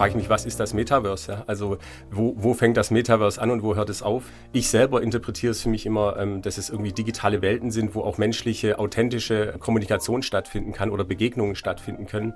frage 0.00 0.12
ich 0.12 0.16
mich, 0.16 0.30
was 0.30 0.46
ist 0.46 0.58
das 0.58 0.72
Metaverse? 0.72 1.32
Ja? 1.32 1.44
Also 1.46 1.76
wo, 2.10 2.32
wo 2.38 2.54
fängt 2.54 2.78
das 2.78 2.90
Metaverse 2.90 3.38
an 3.38 3.50
und 3.50 3.62
wo 3.62 3.76
hört 3.76 3.90
es 3.90 4.02
auf? 4.02 4.24
Ich 4.50 4.70
selber 4.70 5.02
interpretiere 5.02 5.50
es 5.50 5.60
für 5.60 5.68
mich 5.68 5.84
immer, 5.84 6.16
ähm, 6.16 6.40
dass 6.40 6.56
es 6.56 6.70
irgendwie 6.70 6.92
digitale 6.92 7.42
Welten 7.42 7.70
sind, 7.70 7.94
wo 7.94 8.00
auch 8.00 8.16
menschliche, 8.16 8.78
authentische 8.78 9.56
Kommunikation 9.58 10.22
stattfinden 10.22 10.72
kann 10.72 10.88
oder 10.88 11.04
Begegnungen 11.04 11.54
stattfinden 11.54 12.06
können. 12.06 12.32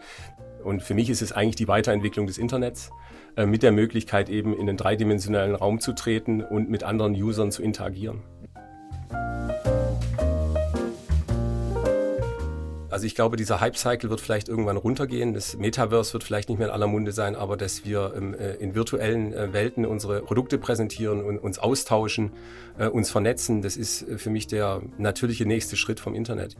Und 0.62 0.82
für 0.82 0.92
mich 0.92 1.08
ist 1.08 1.22
es 1.22 1.32
eigentlich 1.32 1.56
die 1.56 1.66
Weiterentwicklung 1.66 2.26
des 2.26 2.36
Internets 2.36 2.90
äh, 3.36 3.46
mit 3.46 3.62
der 3.62 3.72
Möglichkeit 3.72 4.28
eben 4.28 4.54
in 4.54 4.66
den 4.66 4.76
dreidimensionalen 4.76 5.54
Raum 5.54 5.80
zu 5.80 5.94
treten 5.94 6.42
und 6.42 6.68
mit 6.68 6.82
anderen 6.82 7.14
Usern 7.14 7.50
zu 7.50 7.62
interagieren. 7.62 8.22
Also 12.94 13.08
ich 13.08 13.16
glaube, 13.16 13.36
dieser 13.36 13.58
Hype-Cycle 13.60 14.08
wird 14.08 14.20
vielleicht 14.20 14.48
irgendwann 14.48 14.76
runtergehen. 14.76 15.34
Das 15.34 15.56
Metaverse 15.56 16.12
wird 16.12 16.22
vielleicht 16.22 16.48
nicht 16.48 16.58
mehr 16.58 16.68
in 16.68 16.72
aller 16.72 16.86
Munde 16.86 17.10
sein, 17.10 17.34
aber 17.34 17.56
dass 17.56 17.84
wir 17.84 18.14
ähm, 18.16 18.34
äh, 18.34 18.52
in 18.54 18.76
virtuellen 18.76 19.32
äh, 19.32 19.52
Welten 19.52 19.84
unsere 19.84 20.20
Produkte 20.20 20.58
präsentieren 20.58 21.20
und 21.20 21.38
uns 21.38 21.58
austauschen, 21.58 22.30
äh, 22.78 22.86
uns 22.86 23.10
vernetzen, 23.10 23.62
das 23.62 23.76
ist 23.76 24.06
für 24.16 24.30
mich 24.30 24.46
der 24.46 24.80
natürliche 24.96 25.44
nächste 25.44 25.76
Schritt 25.76 25.98
vom 25.98 26.14
Internet. 26.14 26.54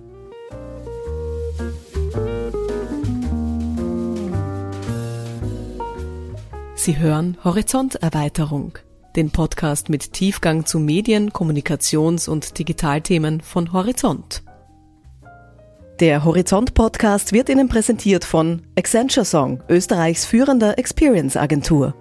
Sie 6.75 6.99
hören 6.99 7.39
Horizonterweiterung, 7.45 8.77
den 9.15 9.31
Podcast 9.31 9.89
mit 9.89 10.13
Tiefgang 10.13 10.67
zu 10.67 10.81
Medien, 10.81 11.31
Kommunikations- 11.31 12.29
und 12.29 12.59
Digitalthemen 12.59 13.41
von 13.41 13.73
Horizont. 13.73 14.44
Der 16.01 16.25
Horizont 16.25 16.75
Podcast 16.75 17.33
wird 17.33 17.49
Ihnen 17.49 17.69
präsentiert 17.69 18.25
von 18.25 18.63
Accenture 18.77 19.25
Song, 19.25 19.63
Österreichs 19.69 20.27
führender 20.27 20.77
Experience 20.77 21.37
Agentur. 21.37 21.95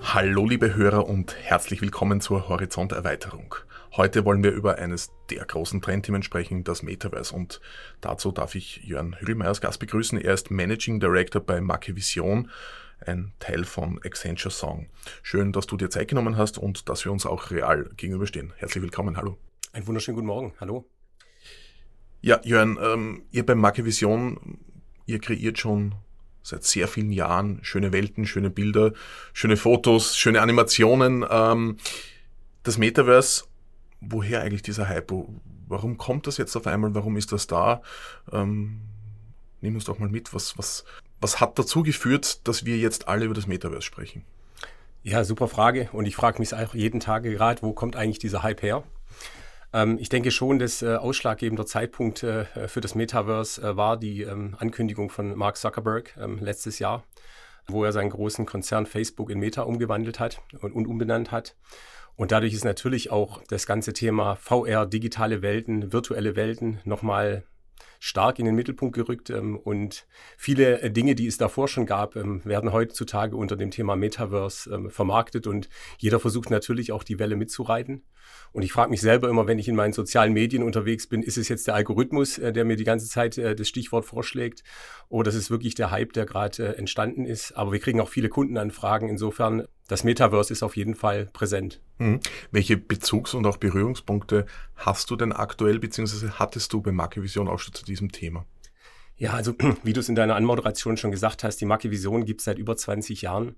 Hallo 0.00 0.46
liebe 0.46 0.74
Hörer 0.74 1.06
und 1.06 1.36
herzlich 1.42 1.82
willkommen 1.82 2.22
zur 2.22 2.48
Horizonterweiterung. 2.48 3.54
Heute 3.98 4.24
wollen 4.24 4.42
wir 4.42 4.52
über 4.52 4.78
eines 4.78 5.10
der 5.28 5.44
großen 5.44 5.82
Trendthemen 5.82 6.22
sprechen, 6.22 6.64
das 6.64 6.82
Metaverse. 6.82 7.36
Und 7.36 7.60
dazu 8.00 8.32
darf 8.32 8.54
ich 8.54 8.78
Jörn 8.82 9.14
Hügelmeier 9.20 9.48
als 9.48 9.60
Gast 9.60 9.78
begrüßen. 9.78 10.18
Er 10.18 10.32
ist 10.32 10.50
Managing 10.50 11.00
Director 11.00 11.42
bei 11.42 11.60
Marke 11.60 11.94
Vision 11.96 12.48
ein 13.00 13.32
Teil 13.38 13.64
von 13.64 14.00
Accenture 14.04 14.50
Song. 14.50 14.88
Schön, 15.22 15.52
dass 15.52 15.66
du 15.66 15.76
dir 15.76 15.90
Zeit 15.90 16.08
genommen 16.08 16.36
hast 16.36 16.58
und 16.58 16.88
dass 16.88 17.04
wir 17.04 17.12
uns 17.12 17.26
auch 17.26 17.50
real 17.50 17.90
gegenüberstehen. 17.96 18.52
Herzlich 18.56 18.82
willkommen, 18.82 19.16
hallo. 19.16 19.38
Einen 19.72 19.86
wunderschönen 19.86 20.16
guten 20.16 20.26
Morgen, 20.26 20.54
hallo. 20.60 20.86
Ja, 22.20 22.40
Jörn, 22.42 22.78
ähm, 22.82 23.22
ihr 23.30 23.46
beim 23.46 23.58
Marke 23.58 23.84
Vision, 23.84 24.58
ihr 25.06 25.20
kreiert 25.20 25.58
schon 25.58 25.94
seit 26.42 26.64
sehr 26.64 26.88
vielen 26.88 27.12
Jahren 27.12 27.60
schöne 27.62 27.92
Welten, 27.92 28.26
schöne 28.26 28.50
Bilder, 28.50 28.92
schöne 29.32 29.56
Fotos, 29.56 30.16
schöne 30.16 30.40
Animationen. 30.40 31.24
Ähm, 31.30 31.76
das 32.62 32.78
Metaverse, 32.78 33.44
woher 34.00 34.42
eigentlich 34.42 34.62
dieser 34.62 34.88
Hype? 34.88 35.12
Warum 35.68 35.98
kommt 35.98 36.26
das 36.26 36.38
jetzt 36.38 36.56
auf 36.56 36.66
einmal? 36.66 36.94
Warum 36.94 37.16
ist 37.16 37.32
das 37.32 37.46
da? 37.46 37.82
Ähm, 38.32 38.80
nimm 39.60 39.74
uns 39.74 39.84
doch 39.84 39.98
mal 39.98 40.08
mit. 40.08 40.34
Was, 40.34 40.58
was, 40.58 40.84
was 41.20 41.40
hat 41.40 41.58
dazu 41.58 41.82
geführt, 41.82 42.46
dass 42.46 42.64
wir 42.64 42.78
jetzt 42.78 43.08
alle 43.08 43.24
über 43.24 43.34
das 43.34 43.46
Metaverse 43.46 43.82
sprechen? 43.82 44.24
Ja, 45.02 45.24
super 45.24 45.48
Frage. 45.48 45.88
Und 45.92 46.06
ich 46.06 46.16
frage 46.16 46.38
mich 46.38 46.54
auch 46.54 46.74
jeden 46.74 47.00
Tag 47.00 47.22
gerade, 47.22 47.62
wo 47.62 47.72
kommt 47.72 47.96
eigentlich 47.96 48.18
dieser 48.18 48.42
Hype 48.42 48.62
her? 48.62 48.84
Ähm, 49.72 49.98
ich 50.00 50.08
denke 50.08 50.30
schon, 50.30 50.58
dass 50.58 50.82
äh, 50.82 50.96
ausschlaggebender 50.96 51.66
Zeitpunkt 51.66 52.22
äh, 52.22 52.44
für 52.68 52.80
das 52.80 52.94
Metaverse 52.94 53.62
äh, 53.62 53.76
war 53.76 53.96
die 53.96 54.22
ähm, 54.22 54.56
Ankündigung 54.58 55.10
von 55.10 55.36
Mark 55.36 55.56
Zuckerberg 55.56 56.16
ähm, 56.20 56.38
letztes 56.40 56.78
Jahr, 56.78 57.04
wo 57.66 57.84
er 57.84 57.92
seinen 57.92 58.10
großen 58.10 58.46
Konzern 58.46 58.86
Facebook 58.86 59.30
in 59.30 59.38
Meta 59.38 59.62
umgewandelt 59.62 60.20
hat 60.20 60.40
und, 60.60 60.72
und 60.72 60.86
umbenannt 60.86 61.30
hat. 61.32 61.54
Und 62.16 62.32
dadurch 62.32 62.52
ist 62.52 62.64
natürlich 62.64 63.10
auch 63.12 63.42
das 63.48 63.66
ganze 63.66 63.92
Thema 63.92 64.34
VR, 64.36 64.86
digitale 64.86 65.40
Welten, 65.40 65.92
virtuelle 65.92 66.34
Welten 66.34 66.80
nochmal 66.84 67.44
stark 68.00 68.38
in 68.38 68.46
den 68.46 68.54
Mittelpunkt 68.54 68.94
gerückt 68.94 69.30
ähm, 69.30 69.56
und 69.56 70.06
viele 70.36 70.80
äh, 70.80 70.90
Dinge, 70.90 71.14
die 71.14 71.26
es 71.26 71.38
davor 71.38 71.68
schon 71.68 71.86
gab, 71.86 72.16
ähm, 72.16 72.40
werden 72.44 72.72
heutzutage 72.72 73.36
unter 73.36 73.56
dem 73.56 73.70
Thema 73.70 73.96
Metaverse 73.96 74.72
ähm, 74.72 74.90
vermarktet 74.90 75.46
und 75.46 75.68
jeder 75.98 76.20
versucht 76.20 76.50
natürlich 76.50 76.92
auch 76.92 77.04
die 77.04 77.18
Welle 77.18 77.36
mitzureiten. 77.36 78.02
Und 78.52 78.62
ich 78.62 78.72
frage 78.72 78.90
mich 78.90 79.00
selber 79.00 79.28
immer, 79.28 79.46
wenn 79.46 79.58
ich 79.58 79.68
in 79.68 79.76
meinen 79.76 79.92
sozialen 79.92 80.32
Medien 80.32 80.62
unterwegs 80.62 81.06
bin, 81.06 81.22
ist 81.22 81.38
es 81.38 81.48
jetzt 81.48 81.66
der 81.66 81.74
Algorithmus, 81.74 82.38
äh, 82.38 82.52
der 82.52 82.64
mir 82.64 82.76
die 82.76 82.84
ganze 82.84 83.08
Zeit 83.08 83.38
äh, 83.38 83.54
das 83.54 83.68
Stichwort 83.68 84.04
vorschlägt 84.04 84.62
oder 85.08 85.30
ist 85.30 85.36
es 85.36 85.50
wirklich 85.50 85.74
der 85.74 85.90
Hype, 85.90 86.12
der 86.12 86.26
gerade 86.26 86.76
entstanden 86.76 87.24
ist? 87.24 87.52
Aber 87.52 87.72
wir 87.72 87.80
kriegen 87.80 88.00
auch 88.00 88.08
viele 88.08 88.28
Kundenanfragen. 88.28 89.08
Insofern, 89.08 89.66
das 89.88 90.04
Metaverse 90.04 90.52
ist 90.52 90.62
auf 90.62 90.76
jeden 90.76 90.94
Fall 90.94 91.26
präsent. 91.32 91.80
Mhm. 91.98 92.20
Welche 92.52 92.76
Bezugs- 92.76 93.34
und 93.34 93.44
auch 93.46 93.56
Berührungspunkte 93.56 94.46
hast 94.76 95.10
du 95.10 95.16
denn 95.16 95.32
aktuell, 95.32 95.80
beziehungsweise 95.80 96.38
hattest 96.38 96.72
du 96.72 96.80
bei 96.80 96.92
Marke 96.92 97.22
Vision 97.22 97.48
auch 97.48 97.58
schon 97.58 97.74
zu 97.74 97.84
diesem 97.84 98.12
Thema? 98.12 98.46
Ja, 99.16 99.32
also 99.32 99.54
wie 99.82 99.92
du 99.92 100.00
es 100.00 100.08
in 100.08 100.14
deiner 100.14 100.36
Anmoderation 100.36 100.96
schon 100.96 101.10
gesagt 101.10 101.42
hast, 101.42 101.56
die 101.56 101.64
Marke 101.64 101.90
Vision 101.90 102.24
gibt 102.24 102.40
es 102.40 102.44
seit 102.44 102.58
über 102.58 102.76
20 102.76 103.22
Jahren. 103.22 103.56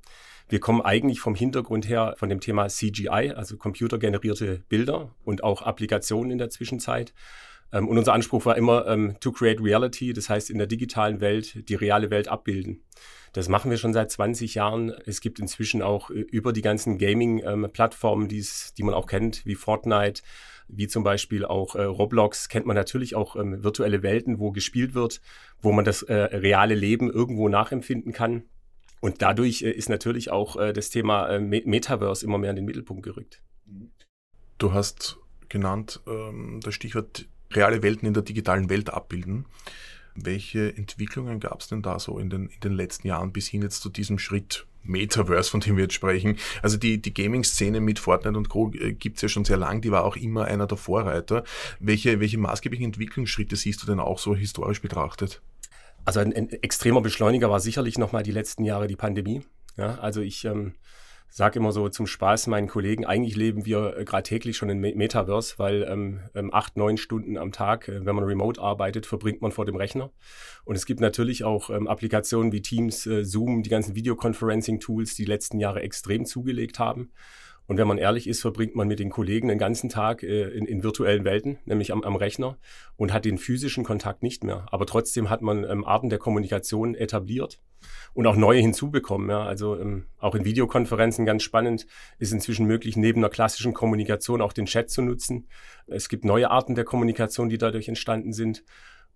Wir 0.49 0.61
kommen 0.61 0.81
eigentlich 0.81 1.21
vom 1.21 1.35
Hintergrund 1.35 1.89
her 1.89 2.15
von 2.17 2.29
dem 2.29 2.41
Thema 2.41 2.69
CGI, 2.69 3.35
also 3.37 3.57
computergenerierte 3.57 4.65
Bilder 4.69 5.15
und 5.25 5.45
auch 5.45 5.63
Applikationen 5.63 6.33
in 6.33 6.39
der 6.39 6.51
Zwischenzeit. 6.51 7.13
Ähm, 7.73 7.89
und 7.89 7.99
unser 7.99 8.13
Anspruch 8.13 8.45
war 8.45 8.57
immer 8.57 8.87
ähm, 8.87 9.17
to 9.21 9.33
create 9.33 9.63
reality, 9.63 10.13
das 10.13 10.29
heißt 10.29 10.51
in 10.51 10.59
der 10.59 10.67
digitalen 10.67 11.21
Welt 11.21 11.69
die 11.69 11.75
reale 11.75 12.11
Welt 12.11 12.29
abbilden. 12.29 12.83
Das 13.33 13.49
machen 13.49 13.71
wir 13.71 13.79
schon 13.79 13.93
seit 13.93 14.11
20 14.11 14.55
Jahren. 14.55 14.91
Es 15.07 15.21
gibt 15.21 15.39
inzwischen 15.39 15.83
auch 15.83 16.11
äh, 16.11 16.15
über 16.15 16.53
die 16.53 16.63
ganzen 16.63 16.99
Gaming-Plattformen, 16.99 18.29
ähm, 18.31 18.45
die 18.77 18.83
man 18.83 18.95
auch 18.95 19.07
kennt, 19.07 19.47
wie 19.47 19.55
Fortnite, 19.55 20.23
wie 20.69 20.89
zum 20.89 21.05
Beispiel 21.05 21.45
auch 21.45 21.75
äh, 21.75 21.83
Roblox, 21.83 22.49
kennt 22.49 22.67
man 22.67 22.77
natürlich 22.77 23.15
auch 23.15 23.37
ähm, 23.37 23.63
virtuelle 23.63 24.03
Welten, 24.03 24.39
wo 24.39 24.51
gespielt 24.51 24.95
wird, 24.95 25.21
wo 25.61 25.73
man 25.73 25.85
das 25.85 26.03
äh, 26.03 26.15
reale 26.15 26.75
Leben 26.75 27.11
irgendwo 27.11 27.49
nachempfinden 27.49 28.13
kann. 28.13 28.45
Und 29.01 29.23
dadurch 29.23 29.63
äh, 29.63 29.71
ist 29.71 29.89
natürlich 29.89 30.31
auch 30.31 30.57
äh, 30.57 30.73
das 30.73 30.91
Thema 30.91 31.29
äh, 31.29 31.41
Metaverse 31.41 32.25
immer 32.25 32.39
mehr 32.39 32.51
in 32.51 32.57
den 32.57 32.65
Mittelpunkt 32.65 33.03
gerückt. 33.03 33.43
Du 34.59 34.73
hast 34.73 35.19
genannt 35.49 36.01
ähm, 36.07 36.61
das 36.63 36.75
Stichwort 36.75 37.27
reale 37.53 37.83
Welten 37.83 38.07
in 38.07 38.15
der 38.15 38.23
digitalen 38.23 38.71
Welt 38.71 38.91
abbilden. 38.91 39.47
Welche 40.15 40.77
Entwicklungen 40.77 41.41
gab 41.41 41.61
es 41.61 41.69
denn 41.69 41.83
da 41.83 41.99
so 41.99 42.19
in 42.19 42.31
den, 42.31 42.49
in 42.49 42.61
den 42.61 42.73
letzten 42.73 43.07
Jahren 43.07 43.33
bis 43.33 43.49
hin 43.49 43.63
jetzt 43.63 43.81
zu 43.81 43.89
diesem 43.89 44.19
Schritt 44.19 44.67
Metaverse, 44.83 45.51
von 45.51 45.61
dem 45.61 45.77
wir 45.77 45.85
jetzt 45.85 45.95
sprechen? 45.95 46.37
Also 46.63 46.77
die, 46.77 47.01
die 47.01 47.15
Gaming-Szene 47.15 47.81
mit 47.81 47.99
Fortnite 47.99 48.37
und 48.37 48.49
Co. 48.49 48.73
Äh, 48.73 48.93
gibt's 48.93 49.23
ja 49.23 49.29
schon 49.29 49.45
sehr 49.45 49.57
lang, 49.57 49.81
die 49.81 49.91
war 49.91 50.05
auch 50.05 50.17
immer 50.17 50.45
einer 50.45 50.67
der 50.67 50.79
Vorreiter. 50.79 51.45
Welche, 51.79 52.21
welche 52.21 52.39
maßgeblichen 52.39 52.87
Entwicklungsschritte 52.87 53.57
siehst 53.57 53.83
du 53.83 53.87
denn 53.87 54.01
auch 54.01 54.19
so 54.19 54.35
historisch 54.35 54.83
betrachtet? 54.83 55.41
Also 56.05 56.21
ein, 56.21 56.35
ein 56.35 56.51
extremer 56.51 57.01
Beschleuniger 57.01 57.51
war 57.51 57.61
sicherlich 57.61 57.99
nochmal 57.99 58.23
die 58.23 58.33
letzten 58.33 58.65
Jahre 58.65 58.87
die 58.87 58.97
Pandemie. 58.97 59.43
Ja, 59.77 59.97
also 59.99 60.21
ich 60.21 60.45
ähm, 60.45 60.75
sage 61.31 61.59
immer 61.59 61.73
so 61.73 61.89
zum 61.89 62.07
Spaß 62.07 62.49
meinen 62.49 62.67
Kollegen, 62.67 63.05
eigentlich 63.07 63.37
leben 63.37 63.65
wir 63.65 63.97
äh, 63.97 64.05
gerade 64.05 64.25
täglich 64.25 64.57
schon 64.57 64.69
in 64.69 64.81
Metaverse, 64.81 65.55
weil 65.59 65.87
ähm, 65.89 66.21
ähm, 66.35 66.53
acht, 66.53 66.77
neun 66.77 66.97
Stunden 66.97 67.39
am 67.39 67.53
Tag, 67.53 67.89
äh, 67.89 68.05
wenn 68.05 68.15
man 68.15 68.25
remote 68.25 68.61
arbeitet, 68.61 69.07
verbringt 69.07 69.41
man 69.41 69.53
vor 69.53 69.65
dem 69.65 69.77
Rechner. 69.77 70.11
Und 70.65 70.77
es 70.77 70.87
gibt 70.87 71.01
natürlich 71.01 71.45
auch 71.45 71.71
ähm, 71.71 71.87
Applikationen 71.87 72.53
wie 72.53 72.63
Teams, 72.63 73.07
äh, 73.07 73.25
Zoom, 73.25 73.63
die 73.63 73.71
ganzen 73.71 73.95
Videoconferencing-Tools, 73.95 75.15
die 75.15 75.25
letzten 75.25 75.61
Jahre 75.61 75.83
extrem 75.83 76.27
zugelegt 76.27 76.79
haben. 76.79 77.13
Und 77.71 77.77
wenn 77.77 77.87
man 77.87 77.99
ehrlich 77.99 78.27
ist, 78.27 78.41
verbringt 78.41 78.75
man 78.75 78.89
mit 78.89 78.99
den 78.99 79.11
Kollegen 79.11 79.47
den 79.47 79.57
ganzen 79.57 79.89
Tag 79.89 80.25
äh, 80.25 80.49
in, 80.49 80.67
in, 80.67 80.83
virtuellen 80.83 81.25
Welten, 81.25 81.61
nämlich 81.67 81.93
am, 81.93 82.03
am, 82.03 82.17
Rechner 82.17 82.59
und 82.97 83.13
hat 83.13 83.25
den 83.25 83.39
physischen 83.39 83.85
Kontakt 83.85 84.25
nicht 84.25 84.43
mehr. 84.43 84.67
Aber 84.73 84.87
trotzdem 84.87 85.31
hat 85.31 85.41
man 85.41 85.63
ähm, 85.63 85.85
Arten 85.85 86.09
der 86.09 86.19
Kommunikation 86.19 86.97
etabliert 86.97 87.61
und 88.13 88.27
auch 88.27 88.35
neue 88.35 88.59
hinzubekommen. 88.61 89.31
Ja. 89.31 89.45
Also 89.45 89.79
ähm, 89.79 90.07
auch 90.19 90.35
in 90.35 90.45
Videokonferenzen 90.45 91.25
ganz 91.25 91.45
spannend 91.45 91.87
ist 92.19 92.33
inzwischen 92.33 92.67
möglich, 92.67 92.97
neben 92.97 93.21
einer 93.21 93.31
klassischen 93.31 93.73
Kommunikation 93.73 94.43
auch 94.43 94.53
den 94.53 94.67
Chat 94.67 94.91
zu 94.91 95.01
nutzen. 95.01 95.47
Es 95.87 96.09
gibt 96.09 96.25
neue 96.25 96.51
Arten 96.51 96.75
der 96.75 96.85
Kommunikation, 96.85 97.51
die 97.51 97.59
dadurch 97.59 97.87
entstanden 97.87 98.33
sind. 98.33 98.65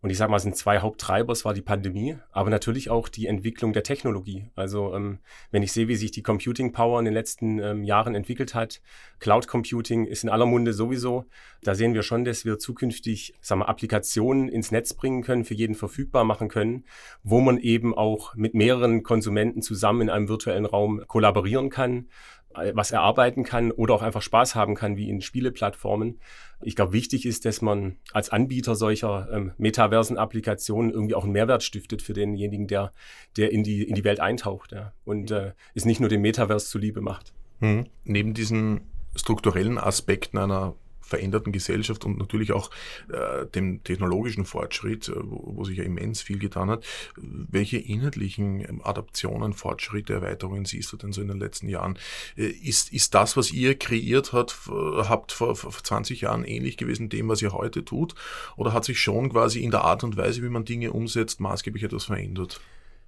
Und 0.05 0.11
ich 0.11 0.19
sage 0.19 0.31
mal, 0.31 0.37
es 0.37 0.43
sind 0.43 0.55
zwei 0.55 0.81
Haupttreiber. 0.81 1.33
Es 1.33 1.47
war 1.47 1.55
die 1.55 1.63
Pandemie, 1.63 2.19
aber 2.31 2.51
natürlich 2.51 2.91
auch 2.91 3.09
die 3.09 3.27
Entwicklung 3.27 3.73
der 3.73 3.85
Technologie. 3.85 4.51
Also 4.55 4.95
ähm, 4.95 5.21
wenn 5.51 5.63
ich 5.63 5.73
sehe, 5.73 5.89
wie 5.89 5.97
sich 5.97 6.11
die 6.11 6.23
Computing 6.23 6.73
Power 6.73 6.99
in 6.99 7.07
den 7.07 7.15
letzten 7.15 7.59
ähm, 7.59 7.85
Jahren 7.85 8.15
entwickelt 8.15 8.55
hat, 8.55 8.83
Cloud 9.19 9.49
Computing 9.49 10.05
ist 10.05 10.23
in 10.23 10.29
aller 10.29 10.45
Munde 10.45 10.75
sowieso. 10.75 11.25
Da 11.63 11.75
sehen 11.75 11.95
wir 11.95 12.03
schon, 12.03 12.27
dass 12.27 12.45
wir 12.45 12.59
zukünftig 12.59 13.33
sagen 13.41 13.63
wir, 13.63 13.69
Applikationen 13.71 14.51
ins 14.51 14.71
Netz 14.71 14.93
bringen 14.93 15.23
können, 15.23 15.47
für 15.47 15.55
jeden 15.55 15.75
verfügbar 15.75 16.25
machen 16.25 16.49
können, 16.49 16.85
wo 17.23 17.41
man 17.41 17.57
eben 17.57 17.95
auch 17.95 18.35
mit 18.35 18.53
mehreren 18.53 19.05
Konsumenten 19.05 19.63
zusammen 19.63 20.03
in 20.03 20.11
einem 20.11 20.29
virtuellen 20.29 20.67
Raum 20.67 21.03
kollaborieren 21.07 21.71
kann 21.71 22.09
was 22.55 22.91
erarbeiten 22.91 23.45
kann 23.45 23.71
oder 23.71 23.95
auch 23.95 24.03
einfach 24.03 24.23
Spaß 24.23 24.55
haben 24.55 24.75
kann, 24.75 24.97
wie 24.97 25.09
in 25.09 25.21
Spieleplattformen. 25.21 26.21
Ich 26.63 26.77
glaube, 26.77 26.93
wichtig 26.93 27.27
ist, 27.27 27.45
dass 27.45 27.61
man 27.61 27.97
als 28.13 28.31
Anbieter 28.31 28.75
solcher 28.75 29.29
ähm, 29.33 29.53
metaversen 29.59 30.17
Applikationen 30.17 30.91
irgendwie 30.91 31.15
auch 31.15 31.25
einen 31.25 31.33
Mehrwert 31.33 31.63
stiftet 31.63 32.03
für 32.03 32.13
denjenigen, 32.13 32.67
der, 32.67 32.93
der 33.37 33.53
in, 33.53 33.63
die, 33.63 33.83
in 33.83 33.95
die 33.95 34.05
Welt 34.05 34.21
eintaucht 34.21 34.73
ja, 34.73 34.93
und 35.05 35.31
äh, 35.31 35.53
es 35.75 35.85
nicht 35.85 36.01
nur 36.01 36.09
dem 36.09 36.23
Metaverse 36.23 36.67
zuliebe 36.67 37.01
macht. 37.01 37.35
Mhm. 37.61 37.87
Neben 38.05 38.35
diesen 38.35 38.83
strukturellen 39.17 39.79
Aspekten 39.79 40.39
einer 40.39 40.75
veränderten 41.15 41.53
Gesellschaft 41.53 42.05
und 42.05 42.19
natürlich 42.19 42.53
auch 42.53 42.71
äh, 43.09 43.47
dem 43.47 43.83
technologischen 43.85 44.45
Fortschritt, 44.45 45.09
äh, 45.09 45.15
wo, 45.17 45.57
wo, 45.57 45.65
sich 45.65 45.79
ja 45.79 45.85
immens 45.85 46.23
viel 46.23 46.39
getan 46.39 46.71
hat. 46.71 46.85
Welche 47.17 47.79
inhaltlichen 47.79 48.61
ähm, 48.61 48.81
Adaptionen, 48.83 49.53
Fortschritte, 49.53 50.15
Erweiterungen 50.15 50.65
siehst 50.65 50.93
du 50.93 50.97
denn 50.97 51.13
so 51.13 51.23
in 51.23 51.29
den 51.29 51.39
letzten 51.39 51.69
Jahren? 51.69 51.99
Äh, 52.37 52.47
ist, 52.47 52.93
ist 52.93 53.15
das, 53.15 53.37
was 53.37 53.53
ihr 53.53 53.79
kreiert 53.79 54.33
hat, 54.33 54.57
habt 54.67 55.33
vor, 55.33 55.57
vor 55.57 55.73
20 55.73 56.23
Jahren 56.23 56.45
ähnlich 56.45 56.77
gewesen 56.77 57.09
dem, 57.09 57.29
was 57.29 57.43
ihr 57.43 57.53
heute 57.53 57.85
tut? 57.85 58.15
Oder 58.57 58.73
hat 58.73 58.85
sich 58.85 58.99
schon 58.99 59.31
quasi 59.31 59.61
in 59.61 59.71
der 59.71 59.85
Art 59.85 60.05
und 60.05 60.17
Weise, 60.17 60.43
wie 60.43 60.49
man 60.49 60.65
Dinge 60.65 60.93
umsetzt, 60.93 61.41
maßgeblich 61.41 61.85
etwas 61.85 62.05
verändert? 62.05 62.61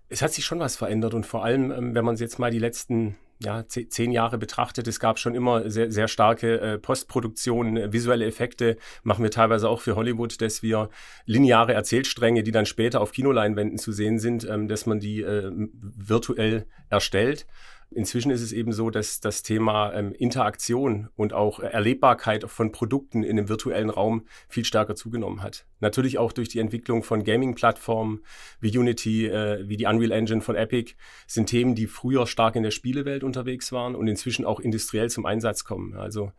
Es 0.09 0.23
hat 0.23 0.33
sich 0.33 0.45
schon 0.45 0.61
was 0.61 0.77
verändert 0.77 1.15
und 1.15 1.27
vor 1.27 1.45
allem, 1.45 1.73
ähm, 1.73 1.95
wenn 1.95 2.05
man 2.05 2.17
jetzt 2.17 2.39
mal 2.39 2.51
die 2.51 2.61
letzten 2.61 3.17
ja, 3.39 3.67
zehn 3.69 4.13
Jahre 4.13 4.39
betrachtet, 4.39 4.89
es 4.89 4.99
gab 4.99 5.19
schon 5.19 5.35
immer 5.35 5.69
sehr, 5.71 5.93
sehr 5.93 6.09
starke 6.09 6.61
äh, 6.61 6.79
Postproduktionen, 6.79 7.77
äh, 7.77 7.93
visuelle 7.93 8.25
Effekte 8.25 8.79
machen 9.03 9.23
wir 9.23 9.31
teilweise 9.31 9.69
auch 9.69 9.81
für 9.81 9.95
Hollywood, 9.95 10.41
dass 10.41 10.63
wir 10.63 10.89
lineare 11.27 11.75
Erzählstränge, 11.75 12.43
die 12.43 12.53
dann 12.53 12.67
später 12.67 13.01
auf 13.01 13.13
Kinoleinwänden 13.13 13.79
zu 13.79 13.93
sehen 13.93 14.19
sind, 14.19 14.49
ähm, 14.49 14.69
dass 14.69 14.87
man 14.87 15.01
die 15.01 15.21
äh, 15.21 15.51
virtuell 15.53 16.67
erstellt. 16.89 17.47
Inzwischen 17.97 18.31
ist 18.31 18.43
es 18.43 18.53
eben 18.53 18.73
so, 18.73 18.91
dass 18.91 19.21
das 19.21 19.43
Thema 19.43 19.95
ähm, 19.95 20.13
Interaktion 20.13 21.09
und 21.17 21.33
auch 21.33 21.61
Erlebbarkeit 21.61 22.45
von 22.45 22.71
Produkten 22.71 23.23
in 23.23 23.37
dem 23.37 23.49
virtuellen 23.49 23.89
Raum 23.89 24.27
viel 24.49 24.67
stärker 24.67 24.95
zugenommen 24.95 25.43
hat. 25.43 25.65
Natürlich 25.81 26.19
auch 26.19 26.33
durch 26.33 26.51
die 26.51 26.59
Entwicklung 26.59 27.03
von 27.03 27.25
Gaming-Plattformen 27.25 28.21
wie 28.61 28.77
Unity, 28.77 29.29
äh, 29.29 29.67
wie 29.67 29.79
die 29.79 29.87
Unreal 29.87 30.11
Engine 30.11 30.43
von 30.43 30.57
Epic, 30.57 30.93
sind 31.27 31.47
Themen, 31.47 31.75
die 31.75 31.87
früher 31.87 32.27
stark 32.27 32.55
in 32.55 32.63
der 32.63 32.71
Spielewelt 32.71 33.25
unterwegs 33.25 33.73
waren 33.73 33.95
und 33.95 34.09
inzwischen 34.09 34.45
auch 34.45 34.61
industriell 34.61 35.09
zum 35.09 35.25
Einsatz 35.25 35.65
kommen. 35.65 35.95
Also 35.97 36.33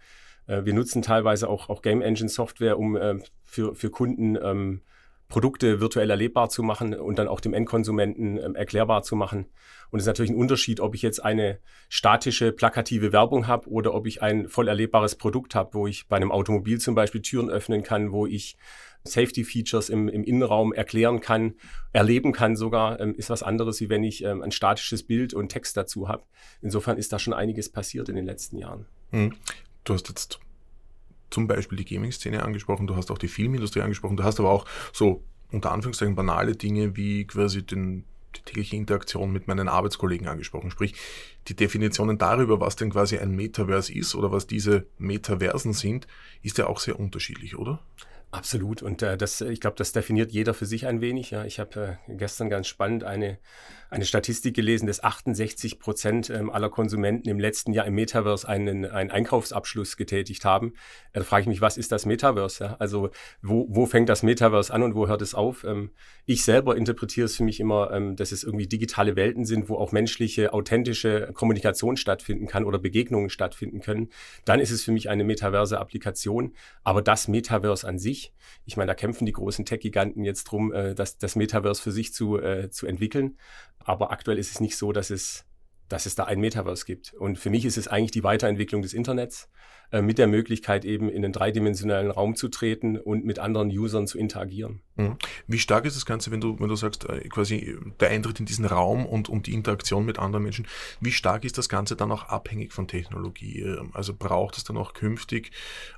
äh, 0.45 0.63
wir 0.63 0.75
nutzen 0.75 1.01
teilweise 1.01 1.49
auch, 1.49 1.69
auch 1.69 1.81
Game 1.81 2.03
Engine 2.03 2.29
Software, 2.29 2.77
um 2.77 2.95
äh, 2.95 3.15
für, 3.43 3.73
für 3.73 3.89
Kunden 3.89 4.37
ähm, 4.39 4.81
Produkte 5.29 5.81
virtuell 5.81 6.09
erlebbar 6.09 6.49
zu 6.49 6.63
machen 6.63 6.93
und 6.93 7.19
dann 7.19 7.27
auch 7.27 7.41
dem 7.41 7.53
Endkonsumenten 7.53 8.37
ähm, 8.37 8.55
erklärbar 8.55 9.03
zu 9.03 9.15
machen. 9.15 9.47
Und 9.89 9.99
es 9.99 10.03
ist 10.03 10.07
natürlich 10.07 10.31
ein 10.31 10.37
Unterschied, 10.37 10.79
ob 10.79 10.95
ich 10.95 11.01
jetzt 11.01 11.23
eine 11.23 11.59
statische, 11.89 12.51
plakative 12.51 13.11
Werbung 13.11 13.47
habe 13.47 13.69
oder 13.69 13.93
ob 13.93 14.07
ich 14.07 14.21
ein 14.21 14.47
voll 14.47 14.67
erlebbares 14.67 15.15
Produkt 15.15 15.55
habe, 15.55 15.73
wo 15.73 15.87
ich 15.87 16.07
bei 16.07 16.15
einem 16.15 16.31
Automobil 16.31 16.79
zum 16.79 16.95
Beispiel 16.95 17.21
Türen 17.21 17.49
öffnen 17.49 17.83
kann, 17.83 18.11
wo 18.11 18.25
ich 18.25 18.57
Safety 19.03 19.43
Features 19.43 19.89
im, 19.89 20.07
im 20.07 20.23
Innenraum 20.23 20.73
erklären 20.73 21.19
kann, 21.19 21.55
erleben 21.93 22.31
kann 22.31 22.55
sogar, 22.55 22.99
ähm, 22.99 23.15
ist 23.15 23.29
was 23.29 23.43
anderes, 23.43 23.79
wie 23.81 23.89
wenn 23.89 24.03
ich 24.03 24.23
ähm, 24.23 24.41
ein 24.41 24.51
statisches 24.51 25.03
Bild 25.03 25.33
und 25.33 25.49
Text 25.49 25.77
dazu 25.77 26.07
habe. 26.07 26.23
Insofern 26.61 26.97
ist 26.97 27.13
da 27.13 27.19
schon 27.19 27.33
einiges 27.33 27.69
passiert 27.69 28.09
in 28.09 28.15
den 28.15 28.25
letzten 28.25 28.57
Jahren. 28.57 28.85
Hm. 29.11 29.33
Du 29.83 29.93
hast 29.93 30.09
jetzt 30.09 30.39
zum 31.29 31.47
Beispiel 31.47 31.77
die 31.77 31.85
Gaming-Szene 31.85 32.43
angesprochen, 32.43 32.87
du 32.87 32.95
hast 32.95 33.11
auch 33.11 33.17
die 33.17 33.27
Filmindustrie 33.27 33.81
angesprochen, 33.81 34.17
du 34.17 34.23
hast 34.23 34.39
aber 34.39 34.49
auch 34.49 34.65
so 34.93 35.23
unter 35.51 35.71
Anführungszeichen 35.71 36.15
banale 36.15 36.55
Dinge 36.55 36.95
wie 36.95 37.25
quasi 37.25 37.63
den, 37.63 38.03
die 38.35 38.41
tägliche 38.41 38.75
Interaktion 38.75 39.31
mit 39.31 39.47
meinen 39.47 39.67
Arbeitskollegen 39.67 40.27
angesprochen. 40.27 40.71
Sprich, 40.71 40.93
die 41.47 41.55
Definitionen 41.55 42.17
darüber, 42.17 42.59
was 42.59 42.75
denn 42.75 42.89
quasi 42.89 43.17
ein 43.17 43.31
Metaverse 43.31 43.93
ist 43.93 44.15
oder 44.15 44.31
was 44.31 44.47
diese 44.47 44.85
Metaversen 44.97 45.73
sind, 45.73 46.07
ist 46.41 46.57
ja 46.57 46.67
auch 46.67 46.79
sehr 46.79 46.99
unterschiedlich, 46.99 47.57
oder? 47.57 47.81
Absolut. 48.29 48.81
Und 48.81 49.01
äh, 49.01 49.17
das, 49.17 49.39
ich 49.39 49.61
glaube, 49.61 49.77
das 49.77 49.93
definiert 49.93 50.31
jeder 50.31 50.53
für 50.53 50.65
sich 50.65 50.85
ein 50.85 50.99
wenig. 50.99 51.31
Ja, 51.31 51.45
ich 51.45 51.59
habe 51.59 51.97
äh, 52.07 52.15
gestern 52.15 52.49
ganz 52.49 52.67
spannend 52.67 53.05
eine 53.05 53.37
eine 53.89 54.05
Statistik 54.05 54.55
gelesen, 54.55 54.87
dass 54.87 55.03
68 55.03 55.79
Prozent 55.79 56.29
ähm, 56.29 56.49
aller 56.49 56.69
Konsumenten 56.69 57.29
im 57.29 57.39
letzten 57.39 57.73
Jahr 57.73 57.85
im 57.85 57.95
Metaverse 57.95 58.47
einen, 58.47 58.85
einen 58.85 59.11
Einkaufsabschluss 59.11 59.97
getätigt 59.97 60.45
haben. 60.45 60.73
Da 61.13 61.23
frage 61.23 61.41
ich 61.41 61.47
mich, 61.47 61.61
was 61.61 61.77
ist 61.77 61.91
das 61.91 62.05
Metaverse? 62.05 62.79
Also 62.79 63.09
wo, 63.41 63.67
wo 63.69 63.85
fängt 63.85 64.09
das 64.09 64.23
Metaverse 64.23 64.73
an 64.73 64.83
und 64.83 64.95
wo 64.95 65.07
hört 65.07 65.21
es 65.21 65.33
auf? 65.33 65.63
Ähm, 65.63 65.91
ich 66.25 66.43
selber 66.43 66.75
interpretiere 66.75 67.25
es 67.25 67.37
für 67.37 67.43
mich 67.43 67.59
immer, 67.59 67.91
ähm, 67.91 68.15
dass 68.15 68.31
es 68.31 68.43
irgendwie 68.43 68.67
digitale 68.67 69.15
Welten 69.15 69.45
sind, 69.45 69.69
wo 69.69 69.75
auch 69.75 69.91
menschliche, 69.91 70.53
authentische 70.53 71.31
Kommunikation 71.33 71.97
stattfinden 71.97 72.47
kann 72.47 72.65
oder 72.65 72.79
Begegnungen 72.79 73.29
stattfinden 73.29 73.79
können. 73.79 74.09
Dann 74.45 74.59
ist 74.59 74.71
es 74.71 74.83
für 74.83 74.91
mich 74.91 75.09
eine 75.09 75.23
metaverse 75.23 75.79
Applikation. 75.79 76.53
Aber 76.83 77.01
das 77.01 77.27
Metaverse 77.27 77.87
an 77.87 77.99
sich, 77.99 78.33
ich 78.65 78.77
meine, 78.77 78.87
da 78.87 78.95
kämpfen 78.95 79.25
die 79.25 79.31
großen 79.31 79.65
Tech-Giganten 79.65 80.23
jetzt 80.23 80.45
drum, 80.45 80.73
äh, 80.73 80.95
das, 80.95 81.17
das 81.17 81.35
Metaverse 81.35 81.81
für 81.81 81.91
sich 81.91 82.13
zu, 82.13 82.37
äh, 82.37 82.69
zu 82.69 82.87
entwickeln. 82.87 83.37
Aber 83.87 84.11
aktuell 84.11 84.37
ist 84.37 84.51
es 84.51 84.59
nicht 84.59 84.75
so, 84.77 84.91
dass 84.91 85.09
es, 85.09 85.45
dass 85.89 86.05
es 86.05 86.15
da 86.15 86.25
ein 86.25 86.39
Metaverse 86.39 86.85
gibt. 86.85 87.13
Und 87.13 87.37
für 87.37 87.49
mich 87.49 87.65
ist 87.65 87.77
es 87.77 87.87
eigentlich 87.87 88.11
die 88.11 88.23
Weiterentwicklung 88.23 88.81
des 88.81 88.93
Internets 88.93 89.49
äh, 89.89 90.01
mit 90.01 90.17
der 90.17 90.27
Möglichkeit, 90.27 90.83
eben 90.83 91.09
in 91.09 91.21
den 91.21 91.31
dreidimensionalen 91.31 92.11
Raum 92.11 92.35
zu 92.35 92.49
treten 92.49 92.97
und 92.97 93.23
mit 93.23 93.39
anderen 93.39 93.69
Usern 93.69 94.05
zu 94.05 94.17
interagieren. 94.17 94.81
Mhm. 94.97 95.15
Wie 95.47 95.59
stark 95.59 95.85
ist 95.85 95.95
das 95.95 96.05
Ganze, 96.05 96.29
wenn 96.29 96.41
du, 96.41 96.59
wenn 96.59 96.67
du 96.67 96.75
sagst, 96.75 97.07
äh, 97.09 97.21
quasi 97.29 97.77
der 98.01 98.09
Eintritt 98.09 98.41
in 98.41 98.45
diesen 98.45 98.65
Raum 98.65 99.05
und, 99.05 99.29
und 99.29 99.47
die 99.47 99.53
Interaktion 99.53 100.05
mit 100.05 100.19
anderen 100.19 100.43
Menschen, 100.43 100.67
wie 100.99 101.13
stark 101.13 101.45
ist 101.45 101.57
das 101.57 101.69
Ganze 101.69 101.95
dann 101.95 102.11
auch 102.11 102.23
abhängig 102.23 102.73
von 102.73 102.89
Technologie? 102.89 103.61
Ähm, 103.61 103.91
also 103.93 104.13
braucht 104.13 104.57
es 104.57 104.65
dann 104.65 104.75
auch 104.75 104.91
künftig 104.93 105.51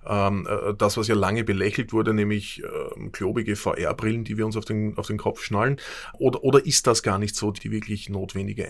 ähm, 0.06 0.48
äh, 0.48 0.76
das, 0.76 0.96
was 0.98 1.08
ja 1.08 1.16
lange 1.16 1.44
belächelt 1.44 1.92
wurde, 1.92 2.14
nämlich 2.14 2.62
ähm, 2.96 3.12
klobige 3.12 3.56
VR-Brillen, 3.56 4.24
die 4.24 4.38
wir 4.38 4.46
uns 4.46 4.56
auf 4.56 4.66
den, 4.66 5.00
auf 5.00 5.08
den 5.08 5.18
Kopf 5.18 5.42
schnallen? 5.42 5.78
Oder, 6.20 6.44
oder 6.44 6.64
ist 6.64 6.86
das 6.86 7.02
gar 7.02 7.18
nicht 7.18 7.36
so 7.36 7.50
die 7.50 7.72
wirklich 7.72 8.08
notwendige 8.08 8.68